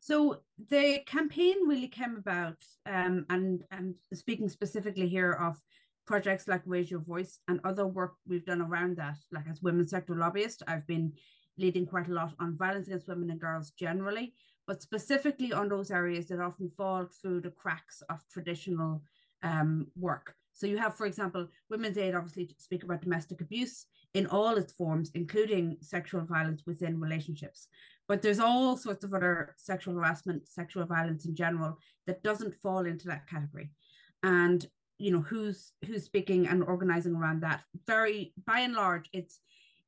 So 0.00 0.40
the 0.68 0.98
campaign 1.06 1.68
really 1.68 1.86
came 1.86 2.16
about, 2.16 2.56
um, 2.86 3.24
and 3.30 3.62
and 3.70 3.94
speaking 4.12 4.48
specifically 4.48 5.06
here 5.06 5.30
of 5.30 5.54
projects 6.08 6.48
like 6.48 6.62
Raise 6.66 6.90
Your 6.90 6.98
Voice 6.98 7.38
and 7.46 7.60
other 7.62 7.86
work 7.86 8.14
we've 8.26 8.44
done 8.44 8.62
around 8.62 8.96
that, 8.96 9.18
like 9.30 9.44
as 9.48 9.62
women's 9.62 9.90
sector 9.90 10.16
lobbyist, 10.16 10.64
I've 10.66 10.88
been 10.88 11.12
leading 11.56 11.86
quite 11.86 12.08
a 12.08 12.12
lot 12.12 12.34
on 12.40 12.56
violence 12.56 12.88
against 12.88 13.06
women 13.06 13.30
and 13.30 13.38
girls 13.38 13.70
generally, 13.78 14.34
but 14.66 14.82
specifically 14.82 15.52
on 15.52 15.68
those 15.68 15.92
areas 15.92 16.26
that 16.26 16.40
often 16.40 16.68
fall 16.68 17.06
through 17.22 17.42
the 17.42 17.52
cracks 17.52 18.02
of 18.10 18.18
traditional 18.28 19.04
um, 19.44 19.86
work. 19.94 20.34
So 20.54 20.66
you 20.66 20.78
have, 20.78 20.96
for 20.96 21.06
example, 21.06 21.48
Women's 21.68 21.98
Aid 21.98 22.14
obviously 22.14 22.54
speak 22.58 22.84
about 22.84 23.02
domestic 23.02 23.40
abuse 23.40 23.86
in 24.14 24.26
all 24.26 24.56
its 24.56 24.72
forms, 24.72 25.10
including 25.14 25.76
sexual 25.80 26.22
violence 26.22 26.62
within 26.64 27.00
relationships. 27.00 27.68
But 28.06 28.22
there's 28.22 28.38
all 28.38 28.76
sorts 28.76 29.02
of 29.04 29.12
other 29.12 29.54
sexual 29.58 29.94
harassment, 29.94 30.48
sexual 30.48 30.86
violence 30.86 31.26
in 31.26 31.34
general 31.34 31.78
that 32.06 32.22
doesn't 32.22 32.54
fall 32.54 32.86
into 32.86 33.08
that 33.08 33.26
category. 33.26 33.70
And 34.22 34.64
you 34.98 35.10
know 35.10 35.20
who's 35.20 35.72
who's 35.86 36.04
speaking 36.04 36.46
and 36.46 36.62
organizing 36.62 37.16
around 37.16 37.42
that 37.42 37.62
very 37.86 38.32
by 38.46 38.60
and 38.60 38.74
large 38.74 39.08
it's 39.12 39.40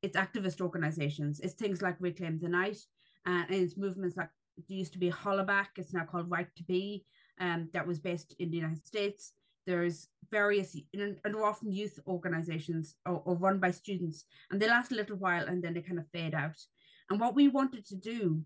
it's 0.02 0.16
activist 0.16 0.60
organizations 0.60 1.40
it's 1.40 1.54
things 1.54 1.80
like 1.80 1.96
reclaim 2.00 2.36
the 2.38 2.48
night 2.48 2.78
uh, 3.26 3.44
and 3.48 3.54
it's 3.54 3.76
movements 3.76 4.16
like 4.16 4.30
used 4.68 4.92
to 4.92 4.98
be 4.98 5.10
hollaback 5.10 5.66
it's 5.76 5.92
now 5.92 6.04
called 6.04 6.30
right 6.30 6.48
to 6.56 6.64
be 6.64 7.04
um, 7.40 7.68
that 7.72 7.86
was 7.86 8.00
based 8.00 8.34
in 8.38 8.50
the 8.50 8.56
united 8.56 8.84
states 8.84 9.32
there's 9.66 10.08
various 10.30 10.76
and 10.92 11.16
they're 11.24 11.44
often 11.44 11.72
youth 11.72 11.98
organizations 12.06 12.96
or, 13.06 13.22
or 13.24 13.36
run 13.36 13.58
by 13.58 13.70
students 13.70 14.24
and 14.50 14.60
they 14.60 14.68
last 14.68 14.90
a 14.92 14.94
little 14.94 15.16
while 15.16 15.46
and 15.46 15.62
then 15.62 15.74
they 15.74 15.80
kind 15.80 15.98
of 15.98 16.08
fade 16.08 16.34
out 16.34 16.56
and 17.10 17.20
what 17.20 17.34
we 17.34 17.48
wanted 17.48 17.84
to 17.86 17.94
do 17.94 18.42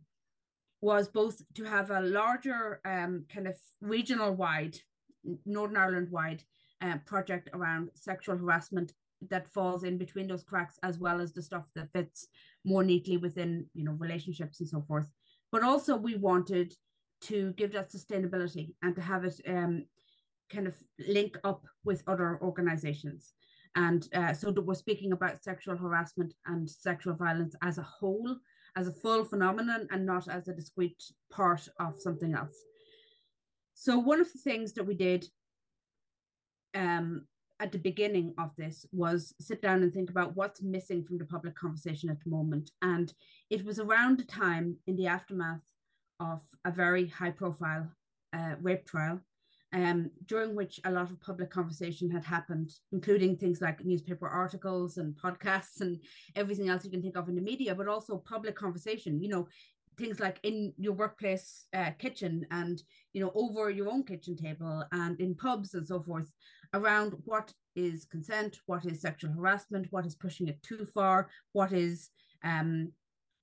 was 0.82 1.08
both 1.08 1.42
to 1.54 1.64
have 1.64 1.90
a 1.90 2.00
larger 2.00 2.80
um, 2.84 3.24
kind 3.32 3.46
of 3.46 3.54
regional 3.80 4.34
wide 4.34 4.76
Northern 5.44 5.76
Ireland 5.76 6.08
wide 6.10 6.42
uh, 6.82 6.96
project 7.06 7.50
around 7.52 7.90
sexual 7.94 8.36
harassment 8.36 8.92
that 9.28 9.48
falls 9.48 9.84
in 9.84 9.98
between 9.98 10.28
those 10.28 10.42
cracks, 10.42 10.78
as 10.82 10.98
well 10.98 11.20
as 11.20 11.32
the 11.32 11.42
stuff 11.42 11.66
that 11.74 11.92
fits 11.92 12.28
more 12.64 12.82
neatly 12.82 13.18
within 13.18 13.66
you 13.74 13.84
know 13.84 13.92
relationships 13.92 14.60
and 14.60 14.68
so 14.68 14.82
forth. 14.88 15.08
But 15.52 15.62
also, 15.62 15.96
we 15.96 16.16
wanted 16.16 16.74
to 17.22 17.52
give 17.52 17.72
that 17.72 17.92
sustainability 17.92 18.74
and 18.82 18.94
to 18.94 19.02
have 19.02 19.24
it 19.24 19.40
um, 19.46 19.84
kind 20.50 20.66
of 20.66 20.76
link 21.08 21.38
up 21.44 21.64
with 21.84 22.02
other 22.06 22.38
organizations. 22.42 23.32
And 23.76 24.08
uh, 24.14 24.32
so 24.32 24.50
that 24.50 24.62
we're 24.62 24.74
speaking 24.74 25.12
about 25.12 25.44
sexual 25.44 25.76
harassment 25.76 26.34
and 26.46 26.68
sexual 26.68 27.14
violence 27.14 27.54
as 27.62 27.78
a 27.78 27.82
whole, 27.82 28.36
as 28.76 28.88
a 28.88 28.92
full 28.92 29.24
phenomenon, 29.24 29.86
and 29.90 30.04
not 30.04 30.28
as 30.28 30.48
a 30.48 30.54
discrete 30.54 31.02
part 31.30 31.68
of 31.78 32.00
something 32.00 32.34
else. 32.34 32.56
So 33.74 33.98
one 33.98 34.20
of 34.20 34.32
the 34.32 34.40
things 34.40 34.72
that 34.74 34.84
we 34.84 34.94
did 34.94 35.26
um, 36.74 37.26
at 37.60 37.72
the 37.72 37.78
beginning 37.78 38.34
of 38.38 38.54
this 38.56 38.86
was 38.92 39.34
sit 39.40 39.62
down 39.62 39.82
and 39.82 39.92
think 39.92 40.10
about 40.10 40.36
what's 40.36 40.62
missing 40.62 41.04
from 41.04 41.18
the 41.18 41.24
public 41.24 41.54
conversation 41.54 42.10
at 42.10 42.22
the 42.24 42.30
moment. 42.30 42.70
And 42.82 43.12
it 43.50 43.64
was 43.64 43.78
around 43.78 44.18
the 44.18 44.24
time 44.24 44.76
in 44.86 44.96
the 44.96 45.06
aftermath 45.06 45.62
of 46.18 46.40
a 46.64 46.70
very 46.70 47.06
high 47.06 47.30
profile 47.30 47.88
uh, 48.32 48.54
rape 48.60 48.86
trial, 48.86 49.20
um, 49.72 50.10
during 50.26 50.54
which 50.54 50.80
a 50.84 50.90
lot 50.90 51.10
of 51.10 51.20
public 51.20 51.50
conversation 51.50 52.10
had 52.10 52.24
happened, 52.24 52.70
including 52.92 53.36
things 53.36 53.60
like 53.60 53.84
newspaper 53.84 54.28
articles 54.28 54.96
and 54.96 55.14
podcasts 55.14 55.80
and 55.80 56.00
everything 56.34 56.68
else 56.68 56.84
you 56.84 56.90
can 56.90 57.02
think 57.02 57.16
of 57.16 57.28
in 57.28 57.36
the 57.36 57.42
media, 57.42 57.74
but 57.74 57.88
also 57.88 58.18
public 58.18 58.56
conversation. 58.56 59.22
You 59.22 59.28
know, 59.28 59.48
things 60.00 60.18
like 60.18 60.40
in 60.42 60.72
your 60.78 60.94
workplace 60.94 61.66
uh, 61.74 61.90
kitchen 61.98 62.46
and 62.50 62.82
you 63.12 63.20
know 63.20 63.30
over 63.34 63.70
your 63.70 63.88
own 63.88 64.02
kitchen 64.02 64.36
table 64.36 64.84
and 64.92 65.20
in 65.20 65.34
pubs 65.34 65.74
and 65.74 65.86
so 65.86 66.00
forth 66.02 66.32
around 66.72 67.14
what 67.24 67.52
is 67.76 68.06
consent 68.06 68.58
what 68.66 68.86
is 68.86 69.02
sexual 69.02 69.32
harassment 69.32 69.86
what 69.90 70.06
is 70.06 70.14
pushing 70.14 70.48
it 70.48 70.62
too 70.62 70.86
far 70.94 71.28
what 71.52 71.72
is 71.72 72.08
um 72.44 72.90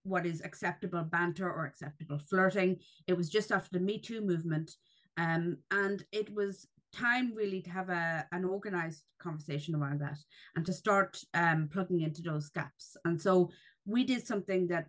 what 0.04 0.26
is 0.26 0.42
acceptable 0.42 1.04
banter 1.04 1.52
or 1.52 1.66
acceptable 1.66 2.18
flirting 2.18 2.78
it 3.08 3.16
was 3.16 3.30
just 3.30 3.52
after 3.52 3.70
the 3.78 3.80
me 3.80 4.00
too 4.00 4.22
movement 4.22 4.72
um 5.18 5.58
and 5.72 6.04
it 6.12 6.34
was 6.34 6.68
time 6.94 7.34
really 7.36 7.62
to 7.62 7.70
have 7.70 7.90
a 7.90 8.26
an 8.32 8.46
organized 8.46 9.04
conversation 9.20 9.76
around 9.76 10.00
that 10.00 10.18
and 10.56 10.66
to 10.66 10.74
start 10.74 11.20
um 11.34 11.70
plugging 11.72 12.02
into 12.02 12.22
those 12.22 12.50
gaps. 12.50 12.96
And 13.06 13.22
so 13.22 13.52
we 13.86 14.04
did 14.04 14.26
something 14.26 14.68
that 14.68 14.88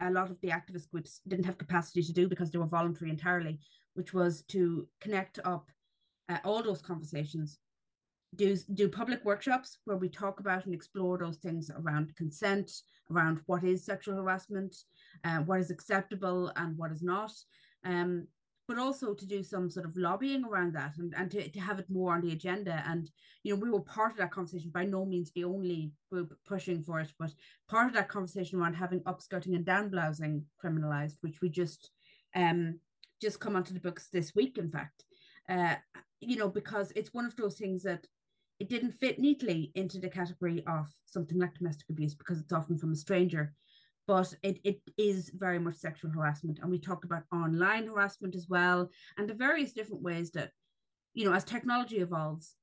a 0.00 0.10
lot 0.10 0.30
of 0.30 0.40
the 0.40 0.48
activist 0.48 0.90
groups 0.90 1.20
didn't 1.26 1.46
have 1.46 1.58
capacity 1.58 2.02
to 2.02 2.12
do 2.12 2.28
because 2.28 2.50
they 2.50 2.58
were 2.58 2.66
voluntary 2.66 3.10
entirely, 3.10 3.60
which 3.94 4.12
was 4.12 4.42
to 4.48 4.88
connect 5.00 5.38
up 5.44 5.70
uh, 6.28 6.38
all 6.44 6.62
those 6.62 6.82
conversations, 6.82 7.58
do 8.34 8.56
do 8.74 8.88
public 8.88 9.24
workshops 9.24 9.78
where 9.84 9.96
we 9.96 10.08
talk 10.08 10.40
about 10.40 10.64
and 10.64 10.74
explore 10.74 11.18
those 11.18 11.36
things 11.36 11.70
around 11.70 12.14
consent, 12.16 12.70
around 13.10 13.40
what 13.46 13.62
is 13.62 13.84
sexual 13.84 14.16
harassment, 14.16 14.74
uh, 15.24 15.38
what 15.38 15.60
is 15.60 15.70
acceptable 15.70 16.52
and 16.56 16.76
what 16.76 16.90
is 16.90 17.02
not, 17.02 17.32
um, 17.84 18.26
but 18.66 18.78
also 18.78 19.14
to 19.14 19.26
do 19.26 19.42
some 19.42 19.70
sort 19.70 19.86
of 19.86 19.96
lobbying 19.96 20.44
around 20.44 20.74
that 20.74 20.96
and, 20.98 21.12
and 21.16 21.30
to, 21.30 21.48
to 21.50 21.60
have 21.60 21.78
it 21.78 21.90
more 21.90 22.14
on 22.14 22.22
the 22.22 22.32
agenda. 22.32 22.82
And, 22.86 23.10
you 23.42 23.54
know, 23.54 23.60
we 23.60 23.70
were 23.70 23.80
part 23.80 24.12
of 24.12 24.18
that 24.18 24.30
conversation, 24.30 24.70
by 24.70 24.84
no 24.84 25.04
means 25.04 25.30
the 25.30 25.44
only 25.44 25.92
group 26.10 26.34
pushing 26.46 26.82
for 26.82 27.00
it, 27.00 27.12
but 27.18 27.32
part 27.68 27.88
of 27.88 27.94
that 27.94 28.08
conversation 28.08 28.58
around 28.58 28.74
having 28.74 29.00
upskirting 29.00 29.54
and 29.54 29.66
downblousing 29.66 30.42
criminalized, 30.62 31.16
which 31.20 31.40
we 31.42 31.48
just 31.48 31.90
um 32.34 32.78
just 33.20 33.40
come 33.40 33.56
onto 33.56 33.72
the 33.72 33.80
books 33.80 34.08
this 34.12 34.34
week, 34.34 34.58
in 34.58 34.70
fact. 34.70 35.04
Uh, 35.48 35.76
you 36.20 36.36
know, 36.36 36.48
because 36.48 36.92
it's 36.96 37.14
one 37.14 37.24
of 37.24 37.36
those 37.36 37.56
things 37.56 37.82
that 37.82 38.06
it 38.60 38.68
didn't 38.68 38.92
fit 38.92 39.18
neatly 39.18 39.72
into 39.74 39.98
the 39.98 40.08
category 40.08 40.62
of 40.66 40.86
something 41.06 41.38
like 41.38 41.54
domestic 41.54 41.88
abuse 41.90 42.14
because 42.14 42.38
it's 42.38 42.52
often 42.52 42.78
from 42.78 42.92
a 42.92 42.96
stranger 42.96 43.52
but 44.06 44.34
it, 44.42 44.58
it 44.64 44.80
is 44.98 45.30
very 45.34 45.58
much 45.58 45.76
sexual 45.76 46.10
harassment. 46.10 46.58
And 46.60 46.70
we 46.70 46.78
talked 46.78 47.04
about 47.04 47.24
online 47.32 47.86
harassment 47.86 48.34
as 48.34 48.46
well, 48.48 48.90
and 49.16 49.28
the 49.28 49.34
various 49.34 49.72
different 49.72 50.02
ways 50.02 50.30
that, 50.32 50.50
you 51.14 51.24
know, 51.24 51.34
as 51.34 51.44
technology 51.44 51.98
evolves, 51.98 52.54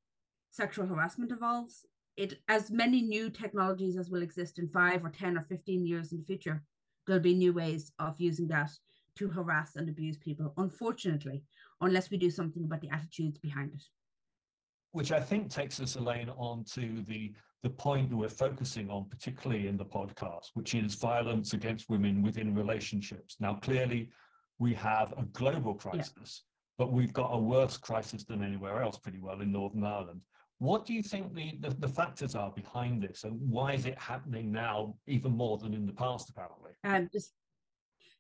sexual 0.51 0.85
harassment 0.85 1.31
evolves. 1.31 1.85
It 2.17 2.39
as 2.49 2.69
many 2.69 3.01
new 3.01 3.29
technologies 3.29 3.97
as 3.97 4.09
will 4.09 4.21
exist 4.21 4.59
in 4.59 4.67
five 4.67 5.03
or 5.03 5.09
10 5.09 5.37
or 5.37 5.41
15 5.41 5.85
years 5.87 6.11
in 6.11 6.19
the 6.19 6.25
future, 6.25 6.61
there'll 7.07 7.21
be 7.21 7.33
new 7.33 7.53
ways 7.53 7.91
of 7.99 8.19
using 8.19 8.47
that 8.49 8.71
to 9.17 9.27
harass 9.29 9.75
and 9.75 9.89
abuse 9.89 10.17
people, 10.17 10.53
unfortunately, 10.57 11.43
unless 11.81 12.09
we 12.09 12.17
do 12.17 12.29
something 12.29 12.63
about 12.63 12.81
the 12.81 12.89
attitudes 12.89 13.37
behind 13.39 13.73
it. 13.73 13.83
Which 14.91 15.11
I 15.11 15.19
think 15.19 15.49
takes 15.49 15.79
us, 15.79 15.95
Elaine, 15.95 16.29
on 16.29 16.65
to 16.73 17.03
the 17.07 17.33
the 17.63 17.69
point 17.69 18.09
that 18.09 18.17
we're 18.17 18.29
focusing 18.29 18.89
on, 18.89 19.05
particularly 19.05 19.67
in 19.67 19.77
the 19.77 19.85
podcast, 19.85 20.49
which 20.55 20.73
is 20.73 20.95
violence 20.95 21.53
against 21.53 21.89
women 21.89 22.23
within 22.23 22.55
relationships. 22.55 23.37
Now, 23.39 23.55
clearly, 23.55 24.09
we 24.57 24.73
have 24.73 25.13
a 25.17 25.23
global 25.33 25.75
crisis, 25.75 26.43
yeah. 26.43 26.85
but 26.85 26.91
we've 26.91 27.13
got 27.13 27.29
a 27.31 27.37
worse 27.37 27.77
crisis 27.77 28.23
than 28.23 28.43
anywhere 28.43 28.81
else, 28.81 28.97
pretty 28.97 29.19
well, 29.19 29.41
in 29.41 29.51
Northern 29.51 29.83
Ireland. 29.83 30.21
What 30.57 30.85
do 30.85 30.93
you 30.93 31.03
think 31.03 31.33
the, 31.33 31.57
the, 31.59 31.69
the, 31.75 31.87
factors 31.87 32.35
are 32.35 32.51
behind 32.51 33.01
this, 33.01 33.23
and 33.23 33.39
why 33.49 33.73
is 33.73 33.85
it 33.87 33.97
happening 33.97 34.51
now 34.51 34.95
even 35.07 35.31
more 35.31 35.57
than 35.57 35.73
in 35.73 35.87
the 35.87 35.93
past, 35.93 36.29
apparently? 36.29 36.71
Um, 36.83 37.09
just, 37.11 37.31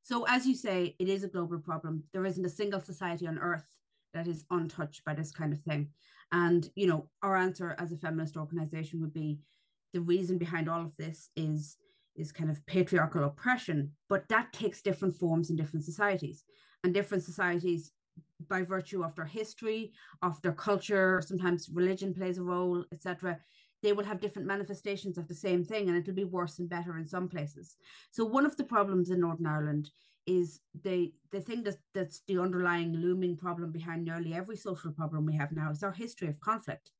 so, 0.01 0.25
as 0.27 0.47
you 0.47 0.55
say, 0.55 0.95
it 0.97 1.07
is 1.07 1.23
a 1.23 1.27
global 1.27 1.59
problem. 1.59 2.03
There 2.11 2.25
isn't 2.25 2.45
a 2.45 2.49
single 2.49 2.81
society 2.81 3.27
on 3.27 3.37
earth 3.37 3.67
that 4.13 4.27
is 4.27 4.45
untouched 4.51 5.03
by 5.05 5.13
this 5.13 5.31
kind 5.31 5.53
of 5.53 5.61
thing. 5.61 5.89
And, 6.31 6.69
you 6.75 6.87
know, 6.87 7.09
our 7.21 7.35
answer 7.35 7.75
as 7.77 7.91
a 7.91 7.97
feminist 7.97 8.37
organization 8.37 9.01
would 9.01 9.13
be 9.13 9.39
the 9.93 10.01
reason 10.01 10.37
behind 10.37 10.69
all 10.69 10.81
of 10.81 10.95
this 10.97 11.29
is 11.35 11.77
is 12.15 12.31
kind 12.31 12.49
of 12.49 12.65
patriarchal 12.65 13.23
oppression, 13.23 13.91
but 14.09 14.27
that 14.27 14.51
takes 14.51 14.81
different 14.81 15.15
forms 15.15 15.49
in 15.49 15.55
different 15.55 15.85
societies. 15.85 16.43
And 16.83 16.93
different 16.93 17.23
societies, 17.23 17.91
by 18.49 18.63
virtue 18.63 19.03
of 19.03 19.15
their 19.15 19.25
history, 19.25 19.93
of 20.21 20.41
their 20.41 20.51
culture, 20.51 21.21
sometimes 21.25 21.69
religion 21.71 22.13
plays 22.13 22.37
a 22.37 22.43
role, 22.43 22.83
etc., 22.91 23.39
they 23.83 23.93
will 23.93 24.03
have 24.03 24.19
different 24.19 24.47
manifestations 24.47 25.17
of 25.17 25.27
the 25.27 25.33
same 25.33 25.63
thing 25.63 25.89
and 25.89 25.97
it'll 25.97 26.13
be 26.13 26.23
worse 26.23 26.59
and 26.59 26.69
better 26.69 26.97
in 26.97 27.07
some 27.07 27.27
places. 27.27 27.77
So 28.11 28.25
one 28.25 28.45
of 28.45 28.55
the 28.57 28.63
problems 28.63 29.09
in 29.09 29.19
Northern 29.19 29.47
Ireland 29.47 29.89
is 30.25 30.59
the 30.83 31.13
the 31.31 31.41
thing 31.41 31.63
that, 31.63 31.77
that's 31.93 32.21
the 32.27 32.37
underlying 32.37 32.93
looming 32.93 33.35
problem 33.37 33.71
behind 33.71 34.05
nearly 34.05 34.33
every 34.33 34.57
social 34.57 34.91
problem 34.91 35.25
we 35.25 35.35
have 35.35 35.51
now 35.51 35.71
is 35.71 35.83
our 35.83 35.91
history 35.91 36.27
of 36.27 36.39
conflict. 36.39 36.91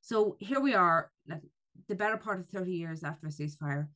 So 0.00 0.36
here 0.38 0.60
we 0.60 0.74
are, 0.74 1.10
the 1.88 1.94
better 1.94 2.16
part 2.16 2.38
of 2.38 2.46
30 2.46 2.72
years 2.72 3.02
after 3.02 3.26
a 3.26 3.30
ceasefire. 3.30 3.88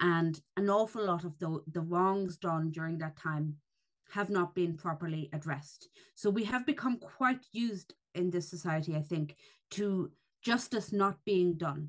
And 0.00 0.40
an 0.56 0.68
awful 0.68 1.06
lot 1.06 1.24
of 1.24 1.38
the, 1.38 1.60
the 1.72 1.80
wrongs 1.80 2.36
done 2.36 2.70
during 2.70 2.98
that 2.98 3.16
time 3.16 3.56
have 4.10 4.30
not 4.30 4.54
been 4.54 4.76
properly 4.76 5.30
addressed. 5.32 5.88
So 6.14 6.30
we 6.30 6.44
have 6.44 6.66
become 6.66 6.98
quite 6.98 7.46
used 7.52 7.94
in 8.14 8.30
this 8.30 8.48
society, 8.48 8.94
I 8.94 9.02
think, 9.02 9.36
to 9.72 10.10
justice 10.42 10.92
not 10.92 11.16
being 11.24 11.54
done. 11.54 11.88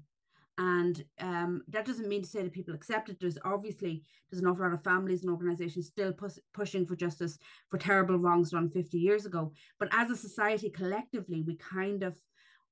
And 0.57 1.03
um, 1.19 1.63
that 1.67 1.85
doesn't 1.85 2.07
mean 2.07 2.21
to 2.21 2.29
say 2.29 2.41
that 2.41 2.53
people 2.53 2.73
accept 2.73 3.09
it. 3.09 3.17
There's 3.19 3.37
obviously 3.43 4.03
there's 4.29 4.41
an 4.41 4.47
awful 4.47 4.63
lot 4.63 4.73
of 4.73 4.83
families 4.83 5.21
and 5.21 5.31
organizations 5.31 5.87
still 5.87 6.13
pus- 6.13 6.39
pushing 6.53 6.85
for 6.85 6.95
justice 6.95 7.37
for 7.69 7.77
terrible 7.77 8.17
wrongs 8.17 8.51
done 8.51 8.69
50 8.69 8.97
years 8.97 9.25
ago. 9.25 9.51
But 9.79 9.89
as 9.91 10.09
a 10.09 10.15
society 10.15 10.69
collectively, 10.69 11.41
we 11.41 11.57
kind 11.57 12.03
of 12.03 12.15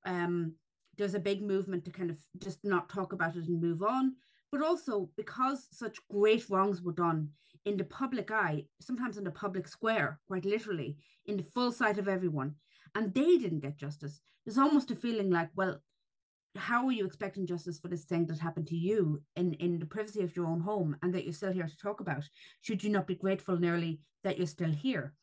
um, 0.05 0.53
there's 0.97 1.15
a 1.15 1.19
big 1.19 1.41
movement 1.41 1.83
to 1.85 1.91
kind 1.91 2.09
of 2.09 2.17
just 2.37 2.59
not 2.63 2.89
talk 2.89 3.13
about 3.13 3.35
it 3.35 3.47
and 3.47 3.61
move 3.61 3.81
on. 3.81 4.15
But 4.51 4.61
also 4.61 5.09
because 5.17 5.67
such 5.71 5.97
great 6.09 6.49
wrongs 6.49 6.81
were 6.81 6.93
done 6.93 7.29
in 7.65 7.77
the 7.77 7.83
public 7.83 8.31
eye, 8.31 8.65
sometimes 8.81 9.17
in 9.17 9.23
the 9.23 9.31
public 9.31 9.67
square, 9.67 10.19
quite 10.27 10.45
literally, 10.45 10.97
in 11.25 11.37
the 11.37 11.43
full 11.43 11.71
sight 11.71 11.97
of 11.97 12.07
everyone, 12.07 12.55
and 12.95 13.13
they 13.13 13.37
didn't 13.37 13.61
get 13.61 13.77
justice. 13.77 14.21
There's 14.45 14.57
almost 14.57 14.91
a 14.91 14.95
feeling 14.95 15.29
like, 15.29 15.49
well, 15.55 15.81
how 16.55 16.85
are 16.85 16.91
you 16.91 17.05
expecting 17.05 17.47
justice 17.47 17.79
for 17.79 17.87
this 17.87 18.05
thing 18.05 18.25
that 18.27 18.39
happened 18.39 18.67
to 18.67 18.75
you 18.75 19.21
in, 19.35 19.53
in 19.55 19.79
the 19.79 19.85
privacy 19.85 20.21
of 20.21 20.35
your 20.35 20.45
own 20.45 20.59
home 20.59 20.95
and 21.01 21.13
that 21.13 21.23
you're 21.23 21.33
still 21.33 21.51
here 21.51 21.67
to 21.67 21.77
talk 21.77 21.99
about? 21.99 22.23
Should 22.61 22.83
you 22.83 22.89
not 22.89 23.07
be 23.07 23.15
grateful 23.15 23.57
nearly 23.57 23.99
that 24.23 24.37
you're 24.37 24.47
still 24.47 24.71
here? 24.71 25.13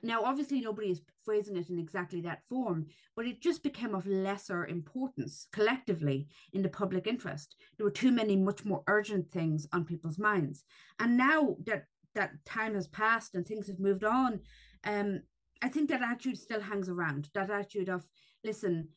Now, 0.00 0.22
obviously, 0.22 0.60
nobody 0.60 0.90
is 0.90 1.02
phrasing 1.24 1.56
it 1.56 1.70
in 1.70 1.78
exactly 1.78 2.20
that 2.20 2.46
form, 2.48 2.86
but 3.16 3.26
it 3.26 3.42
just 3.42 3.64
became 3.64 3.96
of 3.96 4.06
lesser 4.06 4.64
importance 4.66 5.48
collectively 5.52 6.28
in 6.52 6.62
the 6.62 6.68
public 6.68 7.08
interest. 7.08 7.56
There 7.76 7.84
were 7.84 7.90
too 7.90 8.12
many 8.12 8.36
much 8.36 8.64
more 8.64 8.84
urgent 8.86 9.32
things 9.32 9.66
on 9.72 9.84
people's 9.84 10.18
minds. 10.18 10.62
And 11.00 11.16
now 11.16 11.56
that 11.66 11.86
that 12.14 12.32
time 12.46 12.74
has 12.74 12.86
passed 12.86 13.34
and 13.34 13.44
things 13.44 13.66
have 13.66 13.80
moved 13.80 14.04
on, 14.04 14.40
um, 14.84 15.22
I 15.62 15.68
think 15.68 15.88
that 15.90 16.02
attitude 16.02 16.38
still 16.38 16.60
hangs 16.60 16.88
around. 16.88 17.28
That 17.34 17.50
attitude 17.50 17.88
of, 17.88 18.04
listen, 18.44 18.88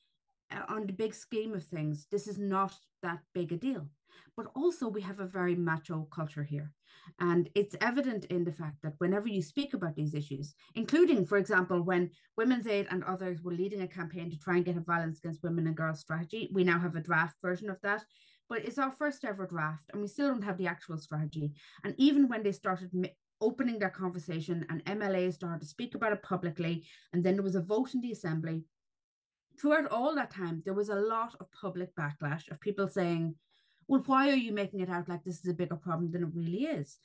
Uh, 0.51 0.61
on 0.67 0.85
the 0.85 0.93
big 0.93 1.13
scheme 1.13 1.53
of 1.53 1.63
things, 1.63 2.07
this 2.11 2.27
is 2.27 2.37
not 2.37 2.73
that 3.03 3.19
big 3.33 3.51
a 3.51 3.57
deal. 3.57 3.87
But 4.37 4.47
also, 4.55 4.87
we 4.87 5.01
have 5.01 5.19
a 5.19 5.25
very 5.25 5.55
macho 5.55 6.07
culture 6.11 6.43
here. 6.43 6.71
And 7.19 7.49
it's 7.55 7.75
evident 7.81 8.25
in 8.25 8.43
the 8.43 8.51
fact 8.51 8.77
that 8.83 8.93
whenever 8.99 9.27
you 9.27 9.41
speak 9.41 9.73
about 9.73 9.95
these 9.95 10.13
issues, 10.13 10.53
including, 10.75 11.25
for 11.25 11.37
example, 11.37 11.81
when 11.81 12.11
Women's 12.37 12.67
Aid 12.67 12.87
and 12.89 13.03
others 13.03 13.41
were 13.41 13.53
leading 13.53 13.81
a 13.81 13.87
campaign 13.87 14.29
to 14.29 14.37
try 14.37 14.55
and 14.55 14.65
get 14.65 14.77
a 14.77 14.81
violence 14.81 15.19
against 15.19 15.43
women 15.43 15.67
and 15.67 15.75
girls 15.75 15.99
strategy, 15.99 16.49
we 16.53 16.63
now 16.63 16.79
have 16.79 16.95
a 16.95 17.01
draft 17.01 17.35
version 17.41 17.69
of 17.69 17.81
that. 17.81 18.03
But 18.49 18.65
it's 18.65 18.77
our 18.77 18.91
first 18.91 19.23
ever 19.23 19.45
draft, 19.47 19.89
and 19.91 20.01
we 20.01 20.07
still 20.07 20.27
don't 20.27 20.43
have 20.43 20.57
the 20.57 20.67
actual 20.67 20.97
strategy. 20.97 21.53
And 21.83 21.95
even 21.97 22.27
when 22.27 22.43
they 22.43 22.51
started 22.51 22.91
opening 23.39 23.79
their 23.79 23.89
conversation 23.89 24.65
and 24.69 24.85
MLA 24.85 25.33
started 25.33 25.61
to 25.61 25.67
speak 25.67 25.95
about 25.95 26.13
it 26.13 26.21
publicly, 26.21 26.85
and 27.13 27.23
then 27.23 27.35
there 27.35 27.43
was 27.43 27.55
a 27.55 27.61
vote 27.61 27.93
in 27.93 28.01
the 28.01 28.11
assembly, 28.11 28.63
throughout 29.61 29.91
all 29.91 30.15
that 30.15 30.31
time, 30.33 30.63
there 30.65 30.73
was 30.73 30.89
a 30.89 30.95
lot 30.95 31.35
of 31.39 31.51
public 31.51 31.95
backlash 31.95 32.49
of 32.49 32.59
people 32.59 32.87
saying, 32.87 33.35
well, 33.87 34.01
why 34.05 34.29
are 34.29 34.35
you 34.35 34.51
making 34.51 34.79
it 34.79 34.89
out 34.89 35.07
like 35.07 35.23
this 35.23 35.39
is 35.39 35.47
a 35.47 35.53
bigger 35.53 35.75
problem 35.75 36.11
than 36.11 36.23
it 36.23 36.29
really 36.33 36.63
is? 36.63 36.97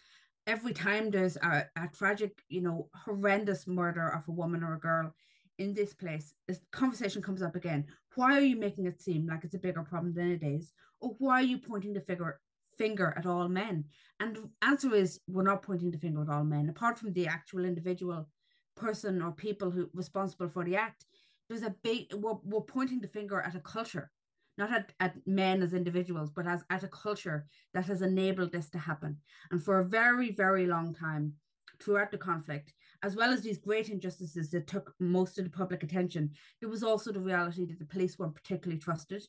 Every 0.46 0.72
time 0.72 1.10
there's 1.10 1.36
a, 1.36 1.66
a 1.76 1.88
tragic, 1.92 2.40
you 2.48 2.62
know, 2.62 2.88
horrendous 2.94 3.66
murder 3.66 4.08
of 4.08 4.26
a 4.28 4.32
woman 4.32 4.62
or 4.62 4.74
a 4.74 4.80
girl 4.80 5.12
in 5.58 5.74
this 5.74 5.92
place, 5.92 6.32
this 6.46 6.60
conversation 6.72 7.20
comes 7.20 7.42
up 7.42 7.56
again. 7.56 7.86
Why 8.14 8.36
are 8.36 8.42
you 8.42 8.56
making 8.56 8.86
it 8.86 9.02
seem 9.02 9.26
like 9.26 9.44
it's 9.44 9.54
a 9.54 9.58
bigger 9.58 9.82
problem 9.82 10.14
than 10.14 10.30
it 10.30 10.42
is? 10.42 10.72
Or 11.00 11.14
why 11.18 11.40
are 11.40 11.42
you 11.42 11.58
pointing 11.58 11.92
the 11.92 12.00
figure 12.00 12.40
finger 12.78 13.12
at 13.16 13.26
all 13.26 13.48
men? 13.48 13.84
And 14.20 14.36
the 14.36 14.50
answer 14.62 14.94
is 14.94 15.20
we're 15.26 15.42
not 15.42 15.62
pointing 15.62 15.90
the 15.90 15.98
finger 15.98 16.22
at 16.22 16.28
all 16.28 16.44
men, 16.44 16.68
apart 16.68 16.98
from 16.98 17.12
the 17.12 17.26
actual 17.26 17.64
individual 17.64 18.28
person 18.76 19.20
or 19.20 19.32
people 19.32 19.70
who 19.70 19.90
responsible 19.92 20.48
for 20.48 20.64
the 20.64 20.76
act 20.76 21.06
there's 21.48 21.62
a 21.62 21.74
big 21.82 22.12
we're, 22.14 22.34
we're 22.44 22.60
pointing 22.60 23.00
the 23.00 23.08
finger 23.08 23.40
at 23.40 23.54
a 23.54 23.60
culture 23.60 24.10
not 24.58 24.72
at, 24.72 24.92
at 25.00 25.14
men 25.26 25.62
as 25.62 25.74
individuals 25.74 26.30
but 26.30 26.46
as 26.46 26.62
at 26.70 26.82
a 26.82 26.88
culture 26.88 27.46
that 27.74 27.84
has 27.84 28.00
enabled 28.02 28.52
this 28.52 28.70
to 28.70 28.78
happen. 28.78 29.18
And 29.50 29.62
for 29.62 29.80
a 29.80 29.84
very 29.84 30.32
very 30.32 30.66
long 30.66 30.94
time 30.94 31.34
throughout 31.80 32.10
the 32.10 32.18
conflict 32.18 32.72
as 33.02 33.14
well 33.14 33.32
as 33.32 33.42
these 33.42 33.58
great 33.58 33.90
injustices 33.90 34.50
that 34.50 34.66
took 34.66 34.94
most 34.98 35.38
of 35.38 35.44
the 35.44 35.50
public 35.50 35.82
attention 35.82 36.30
there 36.60 36.70
was 36.70 36.82
also 36.82 37.12
the 37.12 37.20
reality 37.20 37.66
that 37.66 37.78
the 37.78 37.84
police 37.84 38.18
weren't 38.18 38.34
particularly 38.34 38.80
trusted 38.80 39.22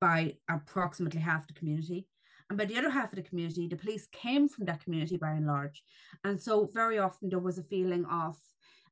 by 0.00 0.36
approximately 0.50 1.20
half 1.20 1.46
the 1.46 1.54
community. 1.54 2.06
And 2.50 2.58
by 2.58 2.66
the 2.66 2.76
other 2.76 2.90
half 2.90 3.10
of 3.10 3.16
the 3.16 3.22
community 3.22 3.68
the 3.68 3.76
police 3.76 4.06
came 4.12 4.48
from 4.48 4.66
that 4.66 4.84
community 4.84 5.16
by 5.16 5.30
and 5.30 5.46
large. 5.46 5.82
And 6.24 6.40
so 6.40 6.70
very 6.74 6.98
often 6.98 7.30
there 7.30 7.38
was 7.38 7.58
a 7.58 7.62
feeling 7.62 8.04
of 8.04 8.36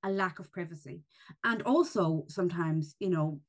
a 0.03 0.11
lack 0.11 0.39
of 0.39 0.53
privacy. 0.53 1.03
And 1.45 1.63
also 1.63 2.25
sometimes, 2.29 2.95
you 2.99 3.11
know, 3.11 3.41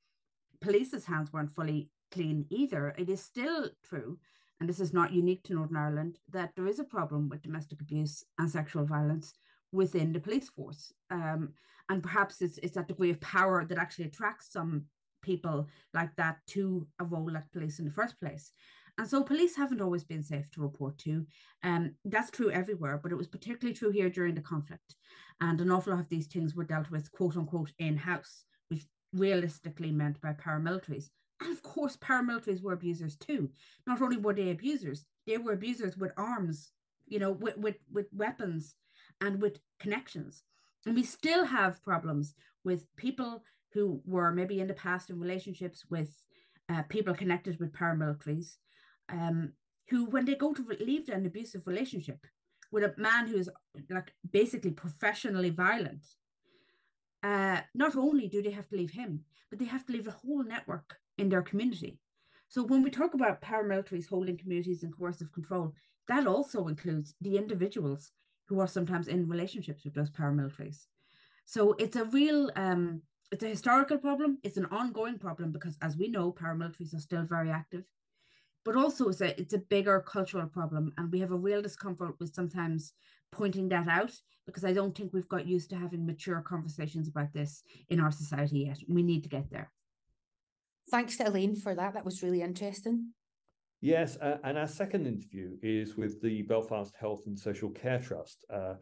police's 0.61 1.05
hands 1.05 1.31
weren't 1.33 1.53
fully 1.53 1.89
clean 2.11 2.45
either. 2.49 2.93
It 2.97 3.09
is 3.09 3.21
still 3.21 3.69
true, 3.83 4.19
and 4.59 4.69
this 4.69 4.79
is 4.79 4.93
not 4.93 5.11
unique 5.11 5.43
to 5.43 5.53
Northern 5.53 5.77
Ireland, 5.77 6.19
that 6.31 6.51
there 6.55 6.67
is 6.67 6.79
a 6.79 6.83
problem 6.83 7.29
with 7.29 7.41
domestic 7.41 7.81
abuse 7.81 8.23
and 8.37 8.49
sexual 8.49 8.85
violence 8.85 9.33
within 9.71 10.13
the 10.13 10.19
police 10.19 10.49
force. 10.49 10.93
Um, 11.09 11.53
and 11.89 12.01
perhaps 12.01 12.41
it's, 12.41 12.59
it's 12.59 12.75
that 12.75 12.87
degree 12.87 13.09
of 13.09 13.19
power 13.19 13.65
that 13.65 13.77
actually 13.77 14.05
attracts 14.05 14.51
some 14.53 14.85
people 15.21 15.67
like 15.93 16.15
that 16.17 16.37
to 16.47 16.87
a 16.99 17.03
role 17.03 17.31
like 17.31 17.51
police 17.51 17.79
in 17.79 17.85
the 17.85 17.91
first 17.91 18.19
place. 18.19 18.51
And 18.97 19.08
so 19.08 19.23
police 19.23 19.56
haven't 19.56 19.82
always 19.82 20.03
been 20.03 20.23
safe 20.23 20.49
to 20.51 20.62
report 20.62 20.97
to. 20.99 21.25
Um, 21.63 21.95
that's 22.06 22.29
true 22.29 22.51
everywhere, 22.51 22.99
but 23.01 23.12
it 23.12 23.17
was 23.17 23.27
particularly 23.27 23.75
true 23.75 23.89
here 23.89 24.10
during 24.10 24.36
the 24.36 24.41
conflict. 24.41 24.95
And 25.41 25.60
an 25.60 25.71
awful 25.71 25.93
lot 25.93 25.99
of 25.99 26.10
these 26.10 26.27
things 26.27 26.53
were 26.53 26.63
dealt 26.63 26.91
with, 26.91 27.12
quote 27.12 27.36
unquote, 27.36 27.71
in 27.79 27.97
house, 27.97 28.45
which 28.69 28.86
realistically 29.12 29.91
meant 29.91 30.21
by 30.21 30.34
paramilitaries. 30.34 31.10
And 31.41 31.51
of 31.51 31.63
course, 31.63 31.97
paramilitaries 31.97 32.62
were 32.62 32.73
abusers 32.73 33.15
too. 33.15 33.49
Not 33.88 34.01
only 34.01 34.17
were 34.17 34.34
they 34.34 34.51
abusers, 34.51 35.06
they 35.25 35.38
were 35.38 35.53
abusers 35.53 35.97
with 35.97 36.12
arms, 36.15 36.71
you 37.08 37.19
know, 37.19 37.32
with, 37.32 37.58
with, 37.58 37.77
with 37.91 38.08
weapons 38.13 38.75
and 39.19 39.41
with 39.41 39.60
connections. 39.79 40.43
And 40.86 40.95
we 40.95 41.03
still 41.03 41.45
have 41.45 41.84
problems 41.84 42.36
with 42.63 42.86
people 42.95 43.43
who 43.73 44.01
were 44.06 44.32
maybe 44.32 44.60
in 44.60 44.67
the 44.67 44.73
past 44.73 45.10
in 45.10 45.19
relationships 45.19 45.84
with 45.89 46.15
uh, 46.69 46.84
people 46.84 47.13
connected 47.13 47.60
with 47.60 47.73
paramilitaries 47.73 48.58
um, 49.09 49.53
who, 49.89 50.05
when 50.05 50.25
they 50.25 50.35
go 50.35 50.53
to 50.53 50.65
leave 50.79 51.09
an 51.09 51.25
abusive 51.25 51.67
relationship 51.67 52.19
with 52.71 52.83
a 52.83 52.93
man 52.97 53.27
who 53.27 53.37
is 53.37 53.49
like 53.89 54.13
basically 54.31 54.71
professionally 54.71 55.49
violent, 55.49 56.05
uh, 57.23 57.61
not 57.73 57.95
only 57.95 58.27
do 58.27 58.41
they 58.41 58.51
have 58.51 58.67
to 58.69 58.75
leave 58.75 58.91
him, 58.91 59.21
but 59.49 59.59
they 59.59 59.65
have 59.65 59.85
to 59.85 59.93
leave 59.93 60.05
the 60.05 60.11
whole 60.11 60.43
network 60.43 60.97
in 61.17 61.29
their 61.29 61.41
community. 61.41 61.99
So 62.49 62.63
when 62.63 62.83
we 62.83 62.89
talk 62.89 63.13
about 63.13 63.41
paramilitaries 63.41 64.09
holding 64.09 64.37
communities 64.37 64.83
in 64.83 64.91
coercive 64.91 65.31
control, 65.31 65.73
that 66.07 66.27
also 66.27 66.67
includes 66.67 67.15
the 67.21 67.37
individuals 67.37 68.11
who 68.47 68.59
are 68.59 68.67
sometimes 68.67 69.07
in 69.07 69.27
relationships 69.27 69.85
with 69.85 69.93
those 69.93 70.11
paramilitaries. 70.11 70.85
So 71.45 71.73
it's 71.73 71.95
a 71.95 72.05
real, 72.05 72.51
um, 72.55 73.01
it's 73.31 73.43
a 73.43 73.47
historical 73.47 73.97
problem. 73.97 74.37
It's 74.43 74.57
an 74.57 74.65
ongoing 74.65 75.17
problem 75.17 75.51
because, 75.51 75.77
as 75.81 75.97
we 75.97 76.09
know, 76.09 76.31
paramilitaries 76.31 76.93
are 76.93 76.99
still 76.99 77.23
very 77.23 77.49
active 77.49 77.85
but 78.65 78.76
also 78.76 79.10
it's 79.10 79.21
a 79.21 79.39
it's 79.39 79.54
a 79.54 79.58
bigger 79.58 79.99
cultural 79.99 80.47
problem 80.47 80.93
and 80.97 81.12
we 81.12 81.19
have 81.19 81.32
a 81.32 81.38
real 81.38 81.62
discomfort 81.62 82.15
with 82.19 82.34
sometimes 82.34 82.93
pointing 83.32 83.67
that 83.69 83.88
out 83.88 84.12
because 84.45 84.63
i 84.63 84.73
don't 84.73 84.95
think 84.95 85.12
we've 85.13 85.30
got 85.30 85.47
used 85.47 85.69
to 85.69 85.76
having 85.76 86.06
mature 86.06 86.41
conversations 86.41 87.08
about 87.08 87.34
this 87.34 87.63
in 87.89 87.99
our 87.99 88.12
society 88.12 88.60
yet. 88.60 88.78
We 88.88 89.04
need 89.04 89.23
to 89.23 89.30
get 89.30 89.49
there. 89.49 89.71
Thanks 90.91 91.17
to 91.17 91.28
elaine 91.28 91.56
for 91.56 91.73
that. 91.76 91.93
That 91.93 92.06
was 92.06 92.21
really 92.23 92.41
interesting. 92.41 93.13
Yes 93.82 94.17
uh, 94.17 94.38
and 94.43 94.58
our 94.58 94.67
second 94.67 95.08
interview 95.08 95.58
is 95.62 95.97
with 95.97 96.21
the 96.21 96.43
belfast 96.43 96.93
health 96.99 97.23
and 97.26 97.38
social 97.38 97.69
care 97.69 97.99
trust. 97.99 98.45
Uh, 98.49 98.76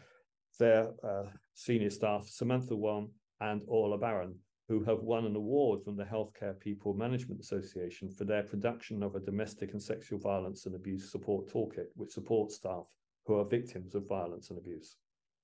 their 0.59 0.89
uh, 1.03 1.23
senior 1.53 1.89
staff 1.89 2.27
samantha 2.27 2.75
wan 2.75 3.09
and 3.39 3.61
orla 3.67 3.97
barron 3.97 4.35
who 4.71 4.81
have 4.85 5.03
won 5.03 5.25
an 5.25 5.35
award 5.35 5.83
from 5.83 5.97
the 5.97 6.03
Healthcare 6.05 6.57
People 6.57 6.93
Management 6.93 7.41
Association 7.41 8.09
for 8.09 8.23
their 8.23 8.43
production 8.43 9.03
of 9.03 9.15
a 9.15 9.19
domestic 9.19 9.73
and 9.73 9.83
sexual 9.83 10.17
violence 10.17 10.65
and 10.65 10.75
abuse 10.75 11.11
support 11.11 11.51
toolkit, 11.51 11.87
which 11.95 12.13
supports 12.13 12.55
staff 12.55 12.85
who 13.25 13.35
are 13.37 13.43
victims 13.43 13.95
of 13.95 14.07
violence 14.07 14.49
and 14.49 14.57
abuse. 14.57 14.95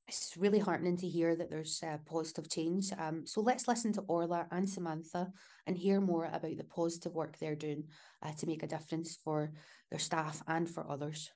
It's 0.08 0.36
really 0.38 0.60
heartening 0.60 0.96
to 1.00 1.10
hear 1.10 1.36
that 1.36 1.50
there's 1.50 1.84
a 1.84 2.00
positive 2.06 2.50
change. 2.50 2.94
Um, 2.98 3.28
so 3.28 3.42
let's 3.42 3.68
listen 3.68 3.92
to 3.94 4.06
Orla 4.08 4.48
and 4.50 4.70
Samantha 4.70 5.28
and 5.66 5.78
hear 5.78 6.00
more 6.00 6.24
about 6.24 6.56
the 6.56 6.64
positive 6.64 7.14
work 7.14 7.38
they're 7.38 7.54
doing 7.54 7.84
uh, 8.24 8.32
to 8.38 8.48
make 8.48 8.64
a 8.64 8.68
difference 8.68 9.20
for 9.26 9.52
their 9.92 10.00
staff 10.00 10.42
and 10.48 10.70
for 10.70 10.90
others. 10.90 11.30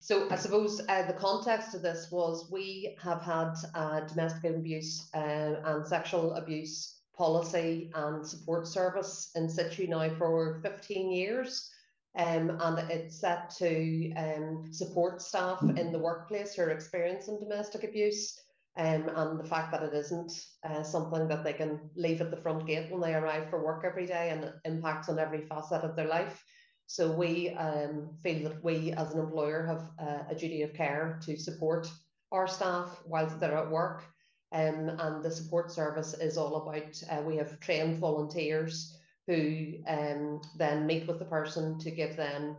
So 0.00 0.28
I 0.32 0.34
suppose 0.34 0.82
uh, 0.88 1.06
the 1.06 1.12
context 1.12 1.76
of 1.76 1.82
this 1.82 2.08
was 2.10 2.50
we 2.50 2.96
have 3.00 3.22
had 3.22 3.52
uh, 3.76 4.00
domestic 4.00 4.50
abuse 4.50 5.08
uh, 5.14 5.60
and 5.64 5.86
sexual 5.86 6.34
abuse 6.34 6.96
policy 7.20 7.90
and 7.94 8.26
support 8.26 8.66
service 8.66 9.30
in 9.34 9.46
situ 9.46 9.86
now 9.86 10.08
for 10.16 10.58
15 10.62 11.12
years. 11.12 11.70
Um, 12.16 12.56
and 12.58 12.90
it's 12.90 13.20
set 13.20 13.50
to 13.58 14.12
um, 14.14 14.72
support 14.72 15.20
staff 15.20 15.62
in 15.62 15.92
the 15.92 15.98
workplace 15.98 16.54
who 16.54 16.62
are 16.62 16.70
experiencing 16.70 17.38
domestic 17.38 17.84
abuse 17.84 18.40
um, 18.78 19.10
and 19.14 19.38
the 19.38 19.44
fact 19.44 19.70
that 19.70 19.82
it 19.82 19.92
isn't 19.92 20.32
uh, 20.64 20.82
something 20.82 21.28
that 21.28 21.44
they 21.44 21.52
can 21.52 21.78
leave 21.94 22.22
at 22.22 22.30
the 22.30 22.42
front 22.44 22.66
gate 22.66 22.90
when 22.90 23.02
they 23.02 23.14
arrive 23.14 23.50
for 23.50 23.62
work 23.62 23.84
every 23.84 24.06
day 24.06 24.30
and 24.30 24.44
it 24.44 24.54
impacts 24.64 25.10
on 25.10 25.18
every 25.18 25.42
facet 25.42 25.82
of 25.82 25.96
their 25.96 26.08
life. 26.08 26.42
So 26.86 27.12
we 27.12 27.50
um, 27.50 28.08
feel 28.22 28.48
that 28.48 28.64
we 28.64 28.92
as 28.92 29.12
an 29.12 29.20
employer 29.20 29.66
have 29.66 29.90
uh, 29.98 30.22
a 30.30 30.34
duty 30.34 30.62
of 30.62 30.72
care 30.72 31.20
to 31.26 31.36
support 31.36 31.86
our 32.32 32.48
staff 32.48 33.02
whilst 33.04 33.38
they're 33.38 33.58
at 33.58 33.70
work. 33.70 34.04
Um, 34.52 34.88
and 34.98 35.22
the 35.22 35.30
support 35.30 35.70
service 35.70 36.14
is 36.14 36.36
all 36.36 36.56
about, 36.56 37.02
uh, 37.10 37.22
we 37.22 37.36
have 37.36 37.60
trained 37.60 37.98
volunteers 37.98 38.96
who 39.26 39.74
um, 39.86 40.40
then 40.56 40.86
meet 40.86 41.06
with 41.06 41.18
the 41.20 41.24
person 41.24 41.78
to 41.78 41.90
give 41.90 42.16
them 42.16 42.56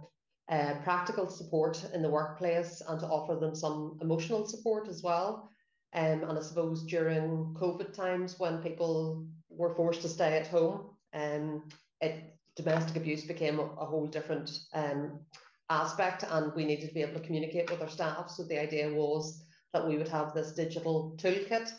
uh, 0.49 0.75
practical 0.84 1.30
support 1.30 1.84
in 1.93 2.01
the 2.01 2.10
workplace 2.10 2.82
and 2.88 2.99
to 2.99 3.08
offer 3.08 3.36
them 3.36 3.56
some 3.56 3.97
emotional 4.01 4.45
support 4.45 4.88
as 4.88 5.04
well. 5.04 5.49
Um, 5.93 6.23
and 6.23 6.38
I 6.38 6.41
suppose 6.41 6.84
during 6.84 7.56
COVID 7.60 7.93
times 7.93 8.39
when 8.39 8.60
people 8.60 9.25
were 9.49 9.75
forced 9.75 10.01
to 10.04 10.10
stay 10.10 10.38
at 10.38 10.47
home, 10.47 10.91
um, 11.13 11.63
it 11.99 12.36
domestic 12.56 12.97
abuse 12.97 13.23
became 13.23 13.60
a, 13.60 13.63
a 13.63 13.86
whole 13.86 14.08
different 14.08 14.60
um, 14.73 15.19
aspect, 15.69 16.23
and 16.30 16.54
we 16.54 16.65
needed 16.65 16.88
to 16.88 16.93
be 16.93 17.01
able 17.01 17.19
to 17.19 17.25
communicate 17.25 17.69
with 17.69 17.82
our 17.82 17.89
staff. 17.89 18.30
So 18.30 18.43
the 18.43 18.60
idea 18.60 18.89
was 18.93 19.43
that 19.73 19.88
we 19.88 19.97
would 19.97 20.07
have 20.07 20.34
this 20.34 20.53
digital 20.53 21.15
toolkit 21.17 21.71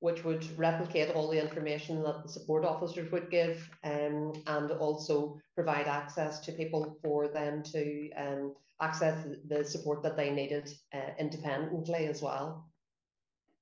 which 0.00 0.24
would 0.24 0.46
replicate 0.58 1.14
all 1.14 1.30
the 1.30 1.42
information 1.42 2.02
that 2.02 2.22
the 2.22 2.28
support 2.28 2.64
officers 2.64 3.10
would 3.10 3.30
give 3.30 3.68
um, 3.84 4.32
and 4.46 4.70
also 4.72 5.38
provide 5.54 5.86
access 5.86 6.38
to 6.40 6.52
people 6.52 6.98
for 7.02 7.28
them 7.28 7.62
to 7.62 8.10
um, 8.12 8.54
access 8.80 9.26
the 9.48 9.64
support 9.64 10.02
that 10.02 10.16
they 10.16 10.30
needed 10.30 10.68
uh, 10.94 11.10
independently 11.18 12.06
as 12.06 12.20
well. 12.20 12.68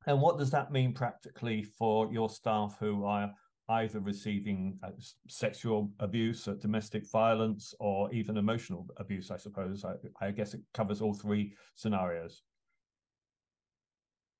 And 0.06 0.20
what 0.20 0.38
does 0.38 0.50
that 0.50 0.72
mean 0.72 0.92
practically 0.92 1.62
for 1.62 2.12
your 2.12 2.28
staff 2.28 2.76
who 2.80 3.04
are 3.04 3.32
either 3.70 4.00
receiving 4.00 4.78
uh, 4.82 4.90
sexual 5.28 5.90
abuse, 6.00 6.46
or 6.46 6.54
domestic 6.56 7.10
violence, 7.10 7.74
or 7.80 8.12
even 8.12 8.36
emotional 8.36 8.86
abuse? 8.98 9.30
I 9.30 9.38
suppose. 9.38 9.84
I, 9.84 9.94
I 10.20 10.30
guess 10.32 10.52
it 10.52 10.60
covers 10.74 11.00
all 11.00 11.14
three 11.14 11.54
scenarios. 11.74 12.42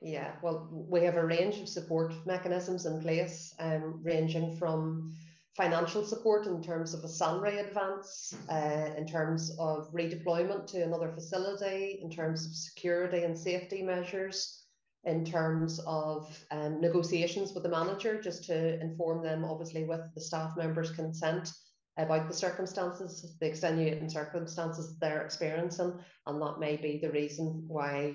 Yeah, 0.05 0.33
well, 0.43 0.69
we 0.71 1.03
have 1.05 1.17
a 1.17 1.25
range 1.25 1.59
of 1.61 1.69
support 1.69 2.13
mechanisms 2.27 2.85
in 2.85 3.01
place, 3.01 3.55
um, 3.59 4.01
ranging 4.03 4.55
from 4.55 5.15
financial 5.57 6.05
support 6.05 6.47
in 6.47 6.63
terms 6.63 6.93
of 6.93 7.03
a 7.05 7.09
salary 7.09 7.59
advance, 7.59 8.37
uh, 8.51 8.91
in 8.99 9.07
terms 9.07 9.57
of 9.59 9.91
redeployment 9.95 10.67
to 10.67 10.83
another 10.83 11.11
facility, 11.11 12.01
in 12.03 12.11
terms 12.11 12.45
of 12.45 12.55
security 12.55 13.23
and 13.23 13.39
safety 13.39 13.83
measures, 13.83 14.67
in 15.05 15.25
terms 15.25 15.81
of 15.87 16.39
um, 16.51 16.83
negotiations 16.83 17.55
with 17.55 17.63
the 17.63 17.71
manager, 17.71 18.21
just 18.21 18.45
to 18.45 18.79
inform 18.83 19.23
them, 19.23 19.43
obviously, 19.43 19.85
with 19.85 20.03
the 20.15 20.21
staff 20.21 20.55
members' 20.55 20.91
consent 20.91 21.51
about 21.97 22.29
the 22.29 22.35
circumstances, 22.35 23.35
the 23.41 23.47
extenuating 23.47 24.11
circumstances 24.11 24.99
they're 24.99 25.23
experiencing, 25.23 25.99
and 26.27 26.43
that 26.43 26.61
may 26.61 26.77
be 26.77 26.99
the 26.99 27.11
reason 27.11 27.65
why 27.67 28.15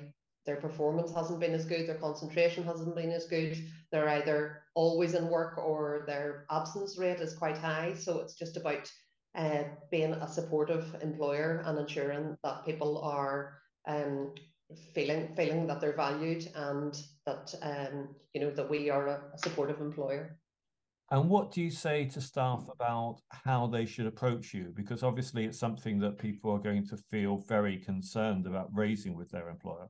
their 0.50 0.56
performance 0.56 1.14
hasn't 1.14 1.40
been 1.40 1.54
as 1.54 1.64
good, 1.64 1.86
their 1.88 2.04
concentration 2.08 2.64
hasn't 2.64 2.96
been 2.96 3.12
as 3.12 3.28
good. 3.28 3.56
They're 3.92 4.10
either 4.10 4.64
always 4.74 5.14
in 5.14 5.30
work 5.30 5.60
or 5.60 6.06
their 6.08 6.48
absence 6.50 6.98
rate 6.98 7.20
is 7.20 7.36
quite 7.36 7.60
high. 7.60 7.94
So 7.94 8.20
it's 8.20 8.34
just 8.34 8.58
about 8.58 8.92
uh, 9.36 9.66
being 9.92 10.14
a 10.14 10.28
supportive 10.28 10.96
employer 11.04 11.62
and 11.68 11.78
ensuring 11.78 12.36
that 12.44 12.66
people 12.66 13.00
are 13.04 13.60
um, 13.88 14.34
feeling 14.96 15.36
feeling 15.36 15.68
that 15.68 15.82
they're 15.82 15.96
valued 15.96 16.50
and 16.56 17.00
that 17.28 17.54
um, 17.62 18.10
you 18.34 18.42
know 18.42 18.50
that 18.50 18.68
we 18.68 18.90
are 18.90 19.06
a, 19.08 19.22
a 19.36 19.38
supportive 19.38 19.82
employer. 19.82 20.40
And 21.12 21.30
what 21.30 21.52
do 21.52 21.62
you 21.62 21.70
say 21.70 22.06
to 22.06 22.22
staff 22.22 22.64
about 22.72 23.18
how 23.46 23.68
they 23.68 23.86
should 23.86 24.08
approach 24.08 24.52
you? 24.56 24.74
Because 24.76 25.04
obviously 25.04 25.46
it's 25.46 25.60
something 25.60 26.00
that 26.00 26.18
people 26.18 26.52
are 26.52 26.66
going 26.70 26.88
to 26.88 26.98
feel 27.12 27.38
very 27.38 27.78
concerned 27.78 28.48
about 28.48 28.70
raising 28.74 29.16
with 29.16 29.30
their 29.30 29.50
employer. 29.50 29.90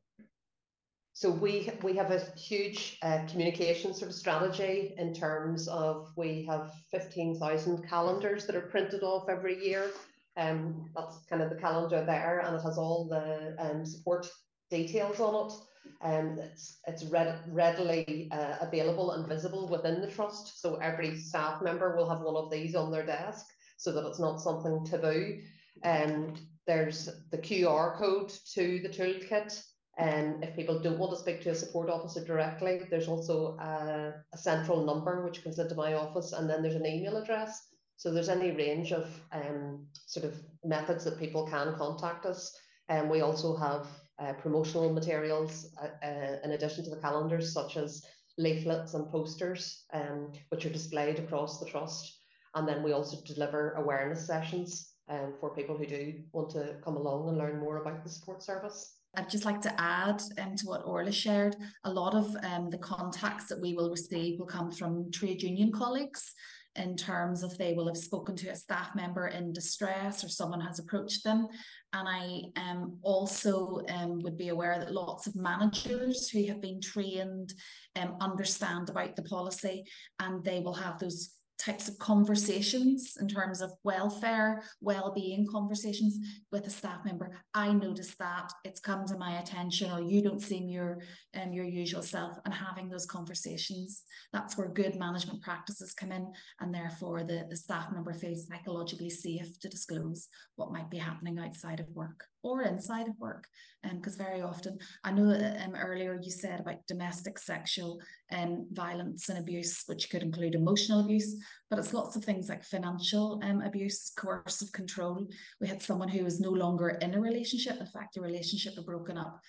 So 1.19 1.29
we 1.29 1.69
we 1.83 1.91
have 1.97 2.11
a 2.11 2.23
huge 2.37 2.97
uh, 3.01 3.25
communication 3.27 3.93
sort 3.93 4.09
of 4.09 4.15
strategy 4.15 4.93
in 4.97 5.13
terms 5.13 5.67
of 5.67 6.13
we 6.15 6.45
have 6.45 6.71
fifteen 6.91 7.37
thousand 7.37 7.85
calendars 7.89 8.45
that 8.45 8.55
are 8.55 8.69
printed 8.71 9.03
off 9.03 9.27
every 9.27 9.61
year. 9.61 9.91
Um, 10.37 10.89
that's 10.95 11.17
kind 11.29 11.41
of 11.41 11.49
the 11.49 11.57
calendar 11.57 12.05
there, 12.05 12.39
and 12.39 12.55
it 12.55 12.61
has 12.61 12.77
all 12.77 13.09
the 13.09 13.53
um, 13.59 13.85
support 13.85 14.29
details 14.71 15.19
on 15.19 15.47
it. 15.47 15.53
Um, 16.01 16.39
it's 16.39 16.79
it's 16.87 17.03
read, 17.03 17.37
readily 17.49 18.29
uh, 18.31 18.55
available 18.61 19.11
and 19.11 19.27
visible 19.27 19.67
within 19.67 19.99
the 19.99 20.07
trust. 20.07 20.61
So 20.61 20.75
every 20.75 21.17
staff 21.17 21.61
member 21.61 21.97
will 21.97 22.07
have 22.07 22.21
one 22.21 22.37
of 22.37 22.49
these 22.49 22.75
on 22.75 22.93
their 22.93 23.05
desk, 23.05 23.45
so 23.75 23.91
that 23.91 24.07
it's 24.07 24.21
not 24.21 24.39
something 24.39 24.85
taboo. 24.85 25.41
Um, 25.83 26.35
there's 26.65 27.09
the 27.29 27.37
QR 27.37 27.97
code 27.97 28.31
to 28.53 28.79
the 28.79 28.87
toolkit 28.87 29.61
um, 29.99 30.39
if 30.41 30.55
people 30.55 30.79
don't 30.79 30.97
want 30.97 31.11
to 31.11 31.19
speak 31.19 31.41
to 31.41 31.49
a 31.49 31.55
support 31.55 31.89
officer 31.89 32.23
directly, 32.23 32.81
there's 32.89 33.09
also 33.09 33.57
a, 33.59 34.13
a, 34.33 34.37
central 34.37 34.85
number 34.85 35.25
which 35.25 35.43
comes 35.43 35.59
into 35.59 35.75
my 35.75 35.93
office, 35.93 36.31
and 36.31 36.49
then 36.49 36.61
there's 36.61 36.75
an 36.75 36.85
email 36.85 37.17
address. 37.17 37.67
So 37.97 38.13
there's 38.13 38.29
any 38.29 38.51
range 38.51 38.93
of 38.93 39.09
um, 39.33 39.85
sort 40.05 40.25
of 40.25 40.41
methods 40.63 41.03
that 41.03 41.19
people 41.19 41.45
can 41.47 41.75
contact 41.75 42.25
us. 42.25 42.57
And 42.87 43.03
um, 43.03 43.09
we 43.09 43.19
also 43.19 43.57
have 43.57 43.87
uh, 44.19 44.33
promotional 44.33 44.93
materials 44.93 45.69
uh, 45.81 46.05
uh, 46.05 46.37
in 46.45 46.51
addition 46.51 46.85
to 46.85 46.89
the 46.89 47.01
calendars, 47.01 47.51
such 47.51 47.75
as 47.75 48.01
leaflets 48.37 48.93
and 48.93 49.11
posters, 49.11 49.83
um, 49.91 50.31
which 50.47 50.65
are 50.65 50.69
displayed 50.69 51.19
across 51.19 51.59
the 51.59 51.65
trust. 51.65 52.21
And 52.55 52.65
then 52.65 52.83
we 52.83 52.93
also 52.93 53.17
deliver 53.25 53.73
awareness 53.73 54.25
sessions 54.25 54.93
um, 55.09 55.33
for 55.41 55.53
people 55.53 55.77
who 55.77 55.85
do 55.85 56.13
want 56.31 56.51
to 56.51 56.77
come 56.85 56.95
along 56.95 57.27
and 57.27 57.37
learn 57.37 57.59
more 57.59 57.81
about 57.81 58.05
the 58.05 58.09
support 58.09 58.41
service. 58.41 58.98
I'd 59.15 59.29
just 59.29 59.45
like 59.45 59.61
to 59.61 59.81
add 59.81 60.21
um, 60.39 60.55
to 60.55 60.65
what 60.65 60.85
Orla 60.85 61.11
shared. 61.11 61.55
A 61.83 61.91
lot 61.91 62.13
of 62.13 62.35
um, 62.43 62.69
the 62.69 62.77
contacts 62.77 63.47
that 63.47 63.59
we 63.59 63.73
will 63.73 63.89
receive 63.89 64.39
will 64.39 64.45
come 64.45 64.71
from 64.71 65.11
trade 65.11 65.41
union 65.41 65.71
colleagues 65.71 66.33
in 66.75 66.95
terms 66.95 67.43
of 67.43 67.57
they 67.57 67.73
will 67.73 67.87
have 67.87 67.97
spoken 67.97 68.35
to 68.35 68.49
a 68.49 68.55
staff 68.55 68.95
member 68.95 69.27
in 69.27 69.51
distress 69.51 70.23
or 70.23 70.29
someone 70.29 70.61
has 70.61 70.79
approached 70.79 71.23
them. 71.23 71.47
And 71.93 72.07
I 72.07 72.41
um, 72.55 72.97
also 73.01 73.81
um, 73.89 74.19
would 74.19 74.37
be 74.37 74.49
aware 74.49 74.77
that 74.79 74.93
lots 74.93 75.25
of 75.25 75.35
managers 75.35 76.29
who 76.29 76.45
have 76.45 76.61
been 76.61 76.79
trained 76.79 77.53
um, 77.95 78.15
understand 78.21 78.89
about 78.89 79.15
the 79.15 79.23
policy 79.23 79.83
and 80.19 80.43
they 80.43 80.59
will 80.59 80.75
have 80.75 80.99
those 80.99 81.31
types 81.59 81.89
of 81.89 81.97
conversations 81.99 83.17
in 83.19 83.27
terms 83.27 83.61
of 83.61 83.71
welfare, 83.83 84.63
well-being 84.81 85.45
conversations 85.51 86.17
with 86.51 86.65
a 86.65 86.69
staff 86.69 87.03
member. 87.03 87.37
I 87.53 87.73
noticed 87.73 88.17
that 88.19 88.51
it's 88.63 88.79
come 88.79 89.05
to 89.07 89.17
my 89.17 89.39
attention, 89.39 89.91
or 89.91 90.01
you 90.01 90.21
don't 90.21 90.41
seem 90.41 90.69
your 90.69 91.01
um, 91.39 91.51
your 91.51 91.65
usual 91.65 92.01
self, 92.01 92.37
and 92.45 92.53
having 92.53 92.89
those 92.89 93.05
conversations. 93.05 94.03
That's 94.31 94.57
where 94.57 94.69
good 94.69 94.95
management 94.95 95.41
practices 95.41 95.93
come 95.93 96.11
in, 96.11 96.31
and 96.59 96.73
therefore 96.73 97.23
the, 97.23 97.45
the 97.49 97.57
staff 97.57 97.91
member 97.91 98.13
feels 98.13 98.47
psychologically 98.47 99.09
safe 99.09 99.59
to 99.59 99.69
disclose 99.69 100.29
what 100.55 100.71
might 100.71 100.89
be 100.89 100.97
happening 100.97 101.39
outside 101.39 101.79
of 101.79 101.89
work 101.89 102.25
or 102.43 102.63
inside 102.63 103.07
of 103.07 103.19
work. 103.19 103.45
Because 103.81 104.19
um, 104.19 104.25
very 104.25 104.41
often, 104.41 104.77
I 105.05 105.11
know 105.11 105.31
um, 105.31 105.73
earlier 105.75 106.19
you 106.21 106.31
said 106.31 106.59
about 106.59 106.85
domestic 106.85 107.39
sexual 107.39 108.01
um, 108.31 108.67
violence 108.71 109.29
and 109.29 109.39
abuse, 109.39 109.83
which 109.85 110.09
could 110.09 110.21
include 110.21 110.53
emotional 110.53 110.99
abuse, 110.99 111.35
but 111.69 111.79
it's 111.79 111.93
lots 111.93 112.17
of 112.17 112.25
things 112.25 112.49
like 112.49 112.63
financial 112.65 113.39
um, 113.41 113.61
abuse, 113.61 114.11
coercive 114.17 114.73
control. 114.73 115.27
We 115.61 115.67
had 115.67 115.81
someone 115.81 116.09
who 116.09 116.25
was 116.25 116.41
no 116.41 116.49
longer 116.49 116.89
in 116.89 117.13
a 117.13 117.21
relationship. 117.21 117.77
In 117.79 117.85
fact, 117.85 118.15
the 118.15 118.21
relationship 118.21 118.75
had 118.75 118.85
broken 118.85 119.17
up 119.17 119.39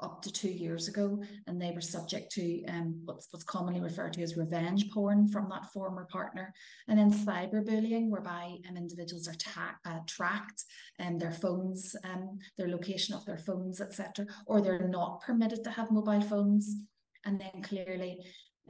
up 0.00 0.22
to 0.22 0.32
two 0.32 0.50
years 0.50 0.88
ago, 0.88 1.22
and 1.46 1.60
they 1.60 1.70
were 1.72 1.80
subject 1.80 2.30
to 2.32 2.64
um, 2.66 3.00
what's 3.04 3.28
what's 3.30 3.44
commonly 3.44 3.80
referred 3.80 4.12
to 4.14 4.22
as 4.22 4.36
revenge 4.36 4.90
porn 4.90 5.28
from 5.28 5.48
that 5.48 5.66
former 5.72 6.06
partner, 6.10 6.52
and 6.88 6.98
then 6.98 7.12
cyberbullying, 7.12 8.08
whereby 8.08 8.56
um, 8.68 8.76
individuals 8.76 9.28
are 9.28 9.34
ta- 9.34 9.76
uh, 9.84 10.00
tracked 10.06 10.64
and 10.98 11.14
um, 11.14 11.18
their 11.18 11.32
phones, 11.32 11.96
um, 12.04 12.38
their 12.58 12.68
location 12.68 13.14
of 13.14 13.24
their 13.24 13.38
phones, 13.38 13.80
etc., 13.80 14.26
or 14.46 14.60
they're 14.60 14.88
not 14.88 15.22
permitted 15.22 15.64
to 15.64 15.70
have 15.70 15.90
mobile 15.90 16.22
phones, 16.22 16.76
and 17.24 17.40
then 17.40 17.62
clearly 17.62 18.18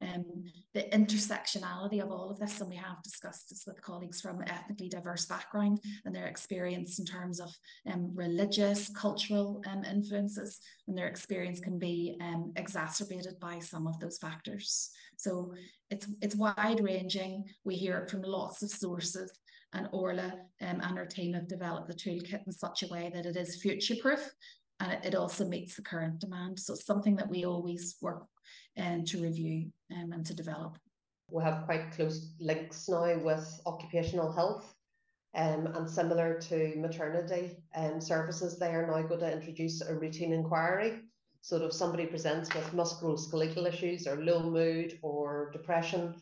um, 0.02 0.24
the 0.74 0.82
intersectionality 0.92 2.02
of 2.02 2.10
all 2.10 2.30
of 2.30 2.38
this, 2.38 2.60
and 2.60 2.68
we 2.68 2.76
have 2.76 3.02
discussed 3.02 3.48
this 3.48 3.64
with 3.66 3.80
colleagues 3.80 4.20
from 4.20 4.42
ethnically 4.42 4.88
diverse 4.88 5.26
background 5.26 5.80
and 6.04 6.14
their 6.14 6.26
experience 6.26 6.98
in 6.98 7.04
terms 7.04 7.40
of 7.40 7.50
um, 7.90 8.10
religious, 8.14 8.90
cultural 8.90 9.62
um, 9.66 9.84
influences, 9.84 10.60
and 10.86 10.96
their 10.96 11.08
experience 11.08 11.60
can 11.60 11.78
be 11.78 12.16
um, 12.20 12.52
exacerbated 12.56 13.40
by 13.40 13.58
some 13.58 13.86
of 13.86 13.98
those 14.00 14.18
factors. 14.18 14.90
So 15.16 15.54
it's 15.90 16.06
it's 16.20 16.36
wide 16.36 16.80
ranging. 16.82 17.44
We 17.64 17.76
hear 17.76 17.98
it 17.98 18.10
from 18.10 18.22
lots 18.22 18.62
of 18.62 18.70
sources, 18.70 19.38
and 19.72 19.88
Orla 19.92 20.32
um, 20.60 20.80
and 20.80 20.98
her 20.98 21.06
team 21.06 21.32
have 21.32 21.48
developed 21.48 21.88
the 21.88 21.94
toolkit 21.94 22.46
in 22.46 22.52
such 22.52 22.82
a 22.82 22.88
way 22.88 23.10
that 23.14 23.26
it 23.26 23.36
is 23.36 23.62
future 23.62 23.96
proof 24.00 24.30
and 24.80 24.92
it, 24.92 25.00
it 25.04 25.14
also 25.14 25.46
meets 25.46 25.76
the 25.76 25.82
current 25.82 26.20
demand. 26.20 26.58
So 26.58 26.74
it's 26.74 26.84
something 26.84 27.16
that 27.16 27.30
we 27.30 27.44
always 27.44 27.96
work 28.00 28.26
and 28.76 29.06
to 29.08 29.22
review 29.22 29.70
um, 29.94 30.12
and 30.12 30.24
to 30.26 30.34
develop. 30.34 30.78
We 31.30 31.42
have 31.42 31.64
quite 31.64 31.90
close 31.92 32.34
links 32.40 32.88
now 32.88 33.18
with 33.18 33.60
occupational 33.66 34.32
health. 34.32 34.72
Um, 35.34 35.66
and 35.66 35.90
similar 35.90 36.40
to 36.48 36.74
maternity 36.76 37.58
um, 37.74 38.00
services, 38.00 38.58
they 38.58 38.70
are 38.70 38.86
now 38.86 39.02
going 39.02 39.20
to 39.20 39.32
introduce 39.32 39.82
a 39.82 39.94
routine 39.94 40.32
inquiry. 40.32 41.02
So 41.42 41.62
if 41.64 41.74
somebody 41.74 42.06
presents 42.06 42.52
with 42.54 42.72
musculoskeletal 42.72 43.68
issues 43.68 44.06
or 44.06 44.16
low 44.16 44.42
mood 44.42 44.98
or 45.02 45.50
depression, 45.52 46.14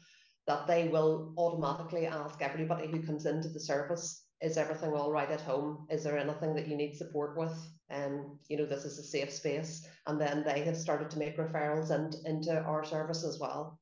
that 0.47 0.67
they 0.67 0.89
will 0.89 1.33
automatically 1.39 2.07
ask 2.07 2.43
everybody 2.43 2.89
who 2.89 3.03
comes 3.03 3.25
into 3.25 3.49
the 3.49 3.61
service, 3.61 4.24
is 4.40 4.57
everything 4.57 4.92
all 4.92 5.11
right 5.11 5.31
at 5.31 5.40
home? 5.40 5.87
Is 5.90 6.05
there 6.05 6.18
anything 6.18 6.55
that 6.55 6.68
you 6.68 6.77
need 6.77 6.97
support 6.97 7.37
with? 7.38 7.57
um, 7.90 8.38
you 8.49 8.57
know, 8.57 8.66
this 8.66 8.85
is 8.85 8.99
a 8.99 9.03
safe 9.03 9.31
space. 9.31 9.87
And 10.07 10.20
then 10.20 10.42
they 10.44 10.62
have 10.64 10.77
started 10.77 11.11
to 11.11 11.18
make 11.18 11.38
referrals 11.38 11.90
and 11.90 12.14
into 12.25 12.61
our 12.62 12.85
service 12.85 13.25
as 13.25 13.38
well. 13.38 13.79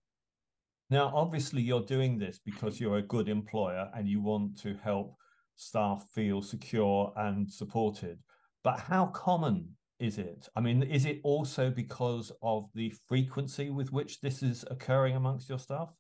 Now, 0.91 1.13
obviously, 1.15 1.63
you're 1.63 1.85
doing 1.85 2.19
this 2.19 2.39
because 2.45 2.81
you're 2.81 2.99
a 2.99 3.03
good 3.03 3.29
employer 3.29 3.89
and 3.95 4.09
you 4.09 4.21
want 4.21 4.59
to 4.63 4.75
help 4.83 5.17
staff 5.57 6.07
feel 6.15 6.43
secure 6.43 7.13
and 7.17 7.51
supported. 7.51 8.19
But 8.63 8.79
how 8.79 9.07
common 9.07 9.71
is 9.99 10.19
it? 10.19 10.49
I 10.57 10.61
mean, 10.61 10.83
is 10.83 11.07
it 11.07 11.21
also 11.23 11.71
because 11.71 12.33
of 12.43 12.69
the 12.75 12.93
frequency 13.09 13.71
with 13.71 13.93
which 13.93 14.21
this 14.21 14.43
is 14.43 14.65
occurring 14.71 15.17
amongst 15.17 15.49
your 15.49 15.59
staff? 15.59 15.95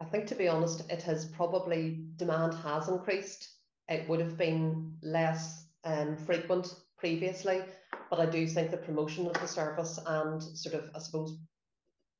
I 0.00 0.06
think, 0.06 0.26
to 0.28 0.34
be 0.34 0.48
honest, 0.48 0.90
it 0.90 1.02
has 1.02 1.26
probably 1.26 2.00
demand 2.16 2.54
has 2.54 2.88
increased. 2.88 3.50
It 3.88 4.08
would 4.08 4.20
have 4.20 4.38
been 4.38 4.94
less 5.02 5.66
um, 5.84 6.16
frequent 6.16 6.74
previously, 6.96 7.60
but 8.08 8.18
I 8.18 8.26
do 8.26 8.46
think 8.46 8.70
the 8.70 8.78
promotion 8.78 9.26
of 9.26 9.34
the 9.34 9.46
service 9.46 9.98
and 10.06 10.42
sort 10.42 10.74
of, 10.74 10.90
I 10.94 11.00
suppose, 11.00 11.38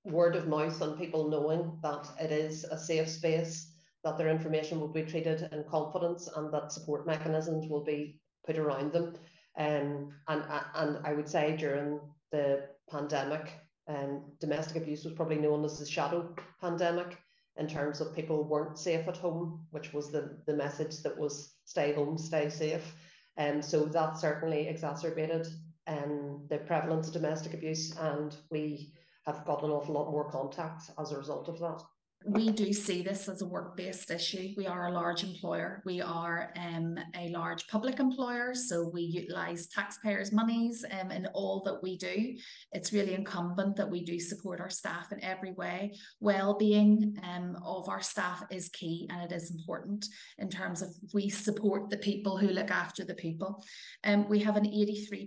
word 0.04 0.36
of 0.36 0.46
mouth 0.46 0.80
and 0.82 0.98
people 0.98 1.30
knowing 1.30 1.78
that 1.82 2.06
it 2.20 2.30
is 2.30 2.64
a 2.64 2.76
safe 2.76 3.08
space, 3.08 3.72
that 4.04 4.18
their 4.18 4.28
information 4.28 4.78
will 4.78 4.92
be 4.92 5.02
treated 5.02 5.48
in 5.50 5.64
confidence 5.64 6.28
and 6.36 6.52
that 6.52 6.72
support 6.72 7.06
mechanisms 7.06 7.66
will 7.66 7.84
be 7.84 8.20
put 8.46 8.58
around 8.58 8.92
them. 8.92 9.14
Um, 9.58 10.12
and, 10.28 10.44
and 10.74 10.98
I 11.04 11.14
would 11.14 11.28
say 11.28 11.56
during 11.56 12.00
the 12.30 12.68
pandemic, 12.90 13.52
um, 13.88 14.32
domestic 14.38 14.82
abuse 14.82 15.04
was 15.04 15.14
probably 15.14 15.38
known 15.38 15.64
as 15.64 15.78
the 15.78 15.86
shadow 15.86 16.34
pandemic 16.60 17.18
in 17.60 17.68
terms 17.68 18.00
of 18.00 18.14
people 18.14 18.42
weren't 18.44 18.78
safe 18.78 19.06
at 19.06 19.18
home, 19.18 19.66
which 19.70 19.92
was 19.92 20.10
the, 20.10 20.36
the 20.46 20.54
message 20.54 21.02
that 21.02 21.16
was 21.16 21.54
stay 21.66 21.92
home, 21.92 22.16
stay 22.16 22.48
safe. 22.48 22.94
And 23.36 23.56
um, 23.56 23.62
so 23.62 23.84
that 23.84 24.18
certainly 24.18 24.66
exacerbated 24.66 25.46
um, 25.86 26.46
the 26.48 26.58
prevalence 26.58 27.06
of 27.08 27.12
domestic 27.14 27.54
abuse, 27.54 27.96
and 27.98 28.34
we 28.50 28.92
have 29.26 29.44
got 29.44 29.62
an 29.62 29.70
awful 29.70 29.94
lot 29.94 30.10
more 30.10 30.30
contacts 30.30 30.90
as 30.98 31.12
a 31.12 31.18
result 31.18 31.48
of 31.48 31.58
that 31.60 31.82
we 32.26 32.50
do 32.50 32.70
see 32.72 33.02
this 33.02 33.28
as 33.28 33.40
a 33.40 33.46
work-based 33.46 34.10
issue. 34.10 34.52
We 34.54 34.66
are 34.66 34.88
a 34.88 34.92
large 34.92 35.24
employer. 35.24 35.82
We 35.86 36.02
are 36.02 36.52
um, 36.54 36.98
a 37.16 37.30
large 37.30 37.66
public 37.66 37.98
employer, 37.98 38.54
so 38.54 38.90
we 38.92 39.00
utilise 39.00 39.68
taxpayers' 39.68 40.30
monies 40.30 40.84
um, 41.00 41.10
in 41.10 41.26
all 41.28 41.62
that 41.64 41.82
we 41.82 41.96
do. 41.96 42.36
It's 42.72 42.92
really 42.92 43.14
incumbent 43.14 43.76
that 43.76 43.90
we 43.90 44.04
do 44.04 44.20
support 44.20 44.60
our 44.60 44.68
staff 44.68 45.12
in 45.12 45.24
every 45.24 45.52
way. 45.52 45.94
Well-being 46.20 47.18
um, 47.22 47.56
of 47.64 47.88
our 47.88 48.02
staff 48.02 48.44
is 48.50 48.68
key, 48.68 49.08
and 49.10 49.22
it 49.22 49.34
is 49.34 49.50
important 49.50 50.04
in 50.38 50.50
terms 50.50 50.82
of 50.82 50.90
we 51.14 51.30
support 51.30 51.88
the 51.88 51.96
people 51.96 52.36
who 52.36 52.48
look 52.48 52.70
after 52.70 53.02
the 53.02 53.14
people. 53.14 53.64
Um, 54.04 54.28
we 54.28 54.40
have 54.40 54.56
an 54.56 54.66
83% 54.66 55.24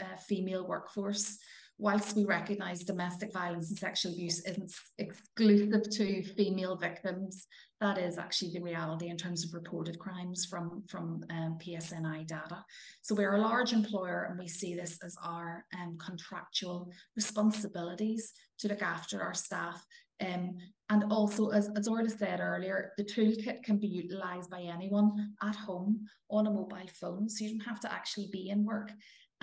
uh, 0.00 0.16
female 0.26 0.66
workforce 0.66 1.38
whilst 1.78 2.16
we 2.16 2.24
recognise 2.24 2.84
domestic 2.84 3.32
violence 3.32 3.68
and 3.70 3.78
sexual 3.78 4.12
abuse 4.12 4.44
isn't 4.44 4.72
exclusive 4.98 5.90
to 5.90 6.22
female 6.34 6.76
victims, 6.76 7.46
that 7.80 7.98
is 7.98 8.16
actually 8.16 8.52
the 8.52 8.62
reality 8.62 9.08
in 9.08 9.16
terms 9.16 9.44
of 9.44 9.52
reported 9.52 9.98
crimes 9.98 10.46
from, 10.46 10.84
from 10.88 11.24
um, 11.30 11.58
PSNI 11.60 12.26
data. 12.26 12.64
So 13.02 13.14
we're 13.14 13.34
a 13.34 13.40
large 13.40 13.72
employer 13.72 14.28
and 14.30 14.38
we 14.38 14.48
see 14.48 14.74
this 14.74 14.98
as 15.04 15.16
our 15.22 15.64
um, 15.74 15.98
contractual 15.98 16.92
responsibilities 17.16 18.32
to 18.60 18.68
look 18.68 18.82
after 18.82 19.22
our 19.22 19.34
staff. 19.34 19.84
Um, 20.24 20.56
and 20.90 21.04
also, 21.10 21.48
as, 21.48 21.70
as 21.76 21.88
Orla 21.88 22.10
said 22.10 22.40
earlier, 22.40 22.92
the 22.96 23.04
toolkit 23.04 23.64
can 23.64 23.78
be 23.78 23.88
utilised 23.88 24.50
by 24.50 24.60
anyone 24.60 25.34
at 25.42 25.56
home 25.56 26.06
on 26.30 26.46
a 26.46 26.50
mobile 26.50 26.90
phone. 27.00 27.28
So 27.28 27.44
you 27.44 27.58
don't 27.58 27.68
have 27.68 27.80
to 27.80 27.92
actually 27.92 28.28
be 28.30 28.50
in 28.50 28.64
work. 28.64 28.92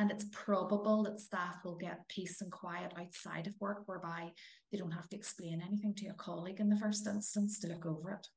And 0.02 0.10
it's 0.10 0.26
probable 0.32 1.04
that 1.04 1.20
staff 1.20 1.58
will 1.64 1.76
get 1.76 2.10
peace 2.10 2.42
and 2.42 2.52
quiet 2.52 2.92
outside 3.00 3.46
of 3.46 3.54
work, 3.60 3.84
whereby 3.86 4.32
they 4.72 4.80
don't 4.80 4.90
have 4.90 5.08
to 5.10 5.16
explain 5.16 5.62
anything 5.64 5.94
to 5.98 6.08
a 6.08 6.14
colleague 6.14 6.60
in 6.60 6.70
the 6.70 6.76
first 6.76 7.06
instance 7.06 7.60
to 7.60 7.68
look 7.68 7.86
over 7.86 8.10
it. 8.10 8.28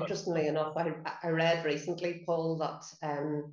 Interestingly 0.00 0.46
enough, 0.46 0.76
I, 0.76 0.94
I 1.24 1.30
read 1.30 1.64
recently, 1.64 2.22
Paul, 2.24 2.58
that 2.58 2.84
um, 3.02 3.52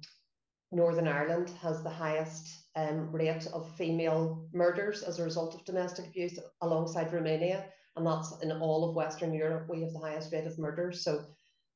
Northern 0.71 1.07
Ireland 1.07 1.49
has 1.63 1.81
the 1.81 1.89
highest 1.89 2.47
um, 2.75 3.11
rate 3.11 3.47
of 3.51 3.75
female 3.75 4.47
murders 4.53 5.01
as 5.01 5.17
a 5.17 5.23
result 5.23 5.55
of 5.55 5.65
domestic 5.65 6.05
abuse 6.05 6.37
alongside 6.61 7.11
Romania. 7.11 7.65
And 7.95 8.05
that's 8.05 8.39
in 8.43 8.51
all 8.51 8.87
of 8.87 8.95
Western 8.95 9.33
Europe, 9.33 9.65
we 9.67 9.81
have 9.81 9.93
the 9.93 9.99
highest 9.99 10.31
rate 10.31 10.45
of 10.45 10.59
murders. 10.59 11.03
So 11.03 11.25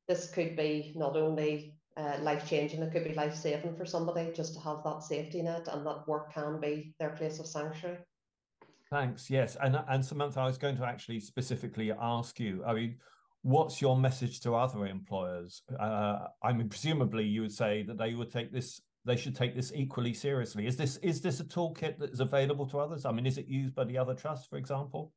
this 0.07 0.29
could 0.29 0.55
be 0.55 0.93
not 0.95 1.17
only 1.17 1.78
uh, 1.99 2.21
life 2.21 2.47
changing. 2.49 2.81
It 2.81 2.91
could 2.91 3.03
be 3.03 3.13
life 3.13 3.35
saving 3.35 3.75
for 3.75 3.85
somebody 3.85 4.31
just 4.33 4.53
to 4.53 4.59
have 4.61 4.83
that 4.83 5.03
safety 5.03 5.41
net 5.41 5.67
and 5.71 5.85
that 5.85 6.07
work 6.07 6.33
can 6.33 6.59
be 6.59 6.93
their 6.99 7.09
place 7.09 7.39
of 7.39 7.47
sanctuary. 7.47 7.97
Thanks. 8.89 9.29
Yes, 9.29 9.55
and 9.61 9.79
and 9.87 10.03
Samantha, 10.03 10.39
I 10.39 10.45
was 10.45 10.57
going 10.57 10.77
to 10.77 10.85
actually 10.85 11.19
specifically 11.19 11.91
ask 11.91 12.39
you. 12.39 12.63
I 12.65 12.73
mean, 12.73 12.95
what's 13.43 13.81
your 13.81 13.97
message 13.97 14.39
to 14.41 14.55
other 14.55 14.87
employers? 14.87 15.61
Uh, 15.79 16.27
I 16.41 16.53
mean, 16.53 16.69
presumably 16.69 17.25
you 17.25 17.41
would 17.41 17.51
say 17.51 17.83
that 17.83 17.97
they 17.97 18.15
would 18.15 18.31
take 18.31 18.51
this. 18.51 18.81
They 19.05 19.15
should 19.15 19.35
take 19.35 19.55
this 19.55 19.71
equally 19.75 20.13
seriously. 20.13 20.65
Is 20.65 20.75
this 20.75 20.97
is 20.97 21.21
this 21.21 21.39
a 21.39 21.45
toolkit 21.45 21.99
that 21.99 22.11
is 22.11 22.19
available 22.19 22.65
to 22.67 22.79
others? 22.79 23.05
I 23.05 23.11
mean, 23.11 23.25
is 23.25 23.37
it 23.37 23.47
used 23.47 23.75
by 23.75 23.83
the 23.83 23.97
other 23.97 24.15
trusts, 24.15 24.47
for 24.47 24.57
example? 24.57 25.13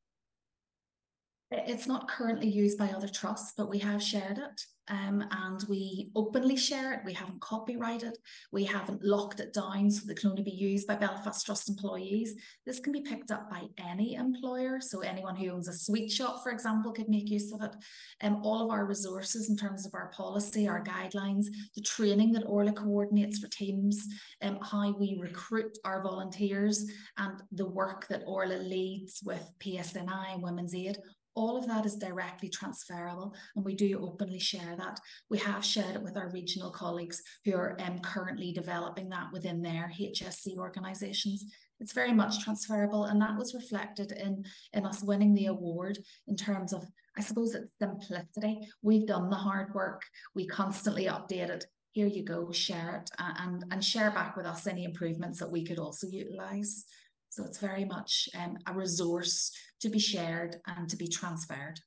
It's 1.52 1.86
not 1.86 2.08
currently 2.08 2.48
used 2.48 2.78
by 2.78 2.88
other 2.88 3.08
trusts, 3.08 3.52
but 3.56 3.68
we 3.68 3.78
have 3.80 4.02
shared 4.02 4.38
it 4.38 4.64
um, 4.88 5.24
and 5.30 5.64
we 5.68 6.10
openly 6.16 6.56
share 6.56 6.92
it. 6.92 7.00
We 7.04 7.12
haven't 7.12 7.40
copyrighted, 7.40 8.18
we 8.50 8.64
haven't 8.64 9.04
locked 9.04 9.40
it 9.40 9.52
down 9.54 9.90
so 9.90 10.06
that 10.06 10.12
it 10.12 10.20
can 10.20 10.30
only 10.30 10.42
be 10.42 10.50
used 10.50 10.86
by 10.86 10.96
Belfast 10.96 11.46
Trust 11.46 11.68
employees. 11.68 12.34
This 12.66 12.80
can 12.80 12.92
be 12.92 13.00
picked 13.00 13.30
up 13.30 13.48
by 13.48 13.62
any 13.78 14.14
employer. 14.14 14.80
So 14.80 15.00
anyone 15.00 15.36
who 15.36 15.50
owns 15.50 15.68
a 15.68 15.72
sweet 15.72 16.10
shop, 16.10 16.42
for 16.42 16.50
example, 16.50 16.92
could 16.92 17.08
make 17.08 17.30
use 17.30 17.52
of 17.52 17.62
it. 17.62 17.74
Um, 18.22 18.40
all 18.42 18.64
of 18.64 18.70
our 18.70 18.84
resources 18.84 19.48
in 19.48 19.56
terms 19.56 19.86
of 19.86 19.94
our 19.94 20.08
policy, 20.08 20.66
our 20.66 20.82
guidelines, 20.82 21.46
the 21.74 21.82
training 21.82 22.32
that 22.32 22.46
Orla 22.46 22.72
coordinates 22.72 23.38
for 23.38 23.48
teams, 23.48 24.06
um, 24.42 24.58
how 24.62 24.94
we 24.98 25.18
recruit 25.20 25.78
our 25.84 26.02
volunteers, 26.02 26.90
and 27.18 27.40
the 27.52 27.68
work 27.68 28.08
that 28.08 28.24
Orla 28.26 28.56
leads 28.56 29.20
with 29.24 29.48
PSNI 29.60 30.34
and 30.34 30.42
Women's 30.42 30.74
Aid 30.74 30.98
all 31.34 31.56
of 31.56 31.66
that 31.66 31.86
is 31.86 31.96
directly 31.96 32.48
transferable 32.48 33.34
and 33.56 33.64
we 33.64 33.74
do 33.74 33.98
openly 34.02 34.38
share 34.38 34.76
that. 34.76 35.00
We 35.30 35.38
have 35.38 35.64
shared 35.64 35.96
it 35.96 36.02
with 36.02 36.16
our 36.16 36.30
regional 36.30 36.70
colleagues 36.70 37.22
who 37.44 37.54
are 37.54 37.76
um, 37.80 38.00
currently 38.00 38.52
developing 38.52 39.08
that 39.10 39.32
within 39.32 39.62
their 39.62 39.90
HSC 39.98 40.56
organisations. 40.58 41.44
It's 41.80 41.92
very 41.92 42.12
much 42.12 42.44
transferable 42.44 43.06
and 43.06 43.20
that 43.20 43.36
was 43.36 43.54
reflected 43.54 44.12
in, 44.12 44.44
in 44.72 44.86
us 44.86 45.02
winning 45.02 45.34
the 45.34 45.46
award 45.46 45.98
in 46.28 46.36
terms 46.36 46.72
of, 46.72 46.86
I 47.16 47.22
suppose 47.22 47.54
it's 47.54 47.76
simplicity. 47.78 48.60
We've 48.82 49.06
done 49.06 49.30
the 49.30 49.36
hard 49.36 49.74
work, 49.74 50.02
we 50.34 50.46
constantly 50.46 51.06
update 51.06 51.48
it. 51.48 51.66
Here 51.92 52.06
you 52.06 52.24
go, 52.24 52.50
share 52.52 53.02
it 53.02 53.10
and, 53.18 53.64
and 53.70 53.84
share 53.84 54.10
back 54.10 54.36
with 54.36 54.46
us 54.46 54.66
any 54.66 54.84
improvements 54.84 55.38
that 55.40 55.50
we 55.50 55.64
could 55.64 55.78
also 55.78 56.06
utilise. 56.06 56.86
So 57.32 57.44
it's 57.44 57.56
very 57.56 57.86
much 57.86 58.28
um, 58.38 58.58
a 58.66 58.74
resource 58.74 59.52
to 59.80 59.88
be 59.88 59.98
shared 59.98 60.56
and 60.66 60.86
to 60.90 60.98
be 60.98 61.08
transferred. 61.08 61.80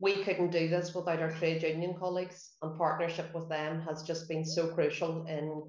We 0.00 0.22
couldn't 0.22 0.52
do 0.52 0.68
this 0.68 0.94
without 0.94 1.18
our 1.18 1.32
trade 1.32 1.64
union 1.64 1.96
colleagues, 1.98 2.52
and 2.62 2.78
partnership 2.78 3.34
with 3.34 3.48
them 3.48 3.80
has 3.80 4.04
just 4.04 4.28
been 4.28 4.44
so 4.44 4.68
crucial 4.68 5.26
in 5.26 5.64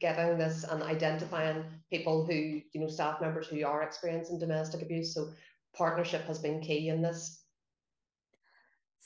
getting 0.00 0.38
this 0.38 0.64
and 0.64 0.82
identifying 0.82 1.62
people 1.88 2.26
who, 2.26 2.34
you 2.34 2.80
know, 2.80 2.88
staff 2.88 3.20
members 3.20 3.46
who 3.46 3.64
are 3.64 3.84
experiencing 3.84 4.40
domestic 4.40 4.82
abuse. 4.82 5.14
So 5.14 5.30
partnership 5.76 6.24
has 6.26 6.40
been 6.40 6.60
key 6.60 6.88
in 6.88 7.00
this. 7.00 7.44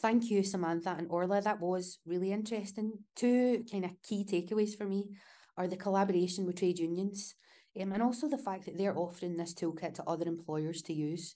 Thank 0.01 0.31
you, 0.31 0.45
Samantha 0.45 0.95
and 0.97 1.09
Orla. 1.11 1.43
That 1.43 1.61
was 1.61 1.99
really 2.07 2.33
interesting. 2.33 2.93
Two 3.17 3.65
kind 3.71 3.85
of 3.85 3.91
key 4.03 4.25
takeaways 4.25 4.79
for 4.79 4.87
me 4.87 5.11
are 5.59 5.69
the 5.69 5.77
collaboration 5.77 6.47
with 6.47 6.57
trade 6.57 6.79
unions 6.79 7.35
um, 7.81 7.93
and 7.93 8.03
also 8.03 8.29
the 8.29 8.39
fact 8.39 8.67
that 8.67 8.77
they're 8.77 8.99
offering 8.99 9.37
this 9.37 9.55
toolkit 9.55 9.95
to 9.95 10.05
other 10.07 10.27
employers 10.27 10.83
to 10.83 10.93
use. 10.93 11.35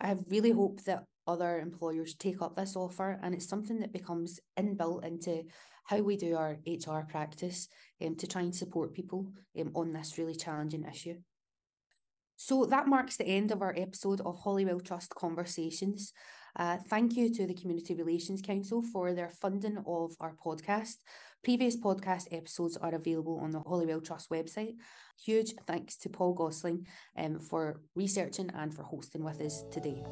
I 0.00 0.16
really 0.28 0.50
hope 0.52 0.82
that 0.84 1.04
other 1.26 1.58
employers 1.58 2.14
take 2.14 2.42
up 2.42 2.56
this 2.56 2.76
offer 2.76 3.18
and 3.22 3.34
it's 3.34 3.48
something 3.48 3.80
that 3.80 3.92
becomes 3.92 4.40
inbuilt 4.58 5.04
into 5.04 5.44
how 5.84 5.98
we 5.98 6.16
do 6.16 6.36
our 6.36 6.58
HR 6.66 7.00
practice 7.08 7.68
um, 8.04 8.16
to 8.16 8.26
try 8.26 8.42
and 8.42 8.54
support 8.54 8.94
people 8.94 9.32
um, 9.60 9.70
on 9.74 9.92
this 9.92 10.18
really 10.18 10.34
challenging 10.34 10.84
issue. 10.84 11.16
So 12.42 12.64
that 12.64 12.86
marks 12.86 13.18
the 13.18 13.26
end 13.26 13.50
of 13.50 13.60
our 13.60 13.74
episode 13.76 14.22
of 14.22 14.38
Holywell 14.38 14.80
Trust 14.80 15.14
Conversations. 15.14 16.14
Uh, 16.56 16.78
thank 16.88 17.14
you 17.14 17.28
to 17.34 17.46
the 17.46 17.52
Community 17.52 17.94
Relations 17.94 18.40
Council 18.40 18.80
for 18.80 19.12
their 19.12 19.28
funding 19.28 19.76
of 19.86 20.16
our 20.20 20.34
podcast. 20.42 20.96
Previous 21.44 21.76
podcast 21.76 22.28
episodes 22.32 22.78
are 22.78 22.94
available 22.94 23.38
on 23.42 23.50
the 23.50 23.60
Holywell 23.60 24.00
Trust 24.00 24.30
website. 24.30 24.76
Huge 25.22 25.52
thanks 25.66 25.96
to 25.98 26.08
Paul 26.08 26.32
Gosling 26.32 26.86
um, 27.14 27.40
for 27.40 27.82
researching 27.94 28.48
and 28.54 28.72
for 28.72 28.84
hosting 28.84 29.22
with 29.22 29.38
us 29.42 29.62
today. 29.70 30.02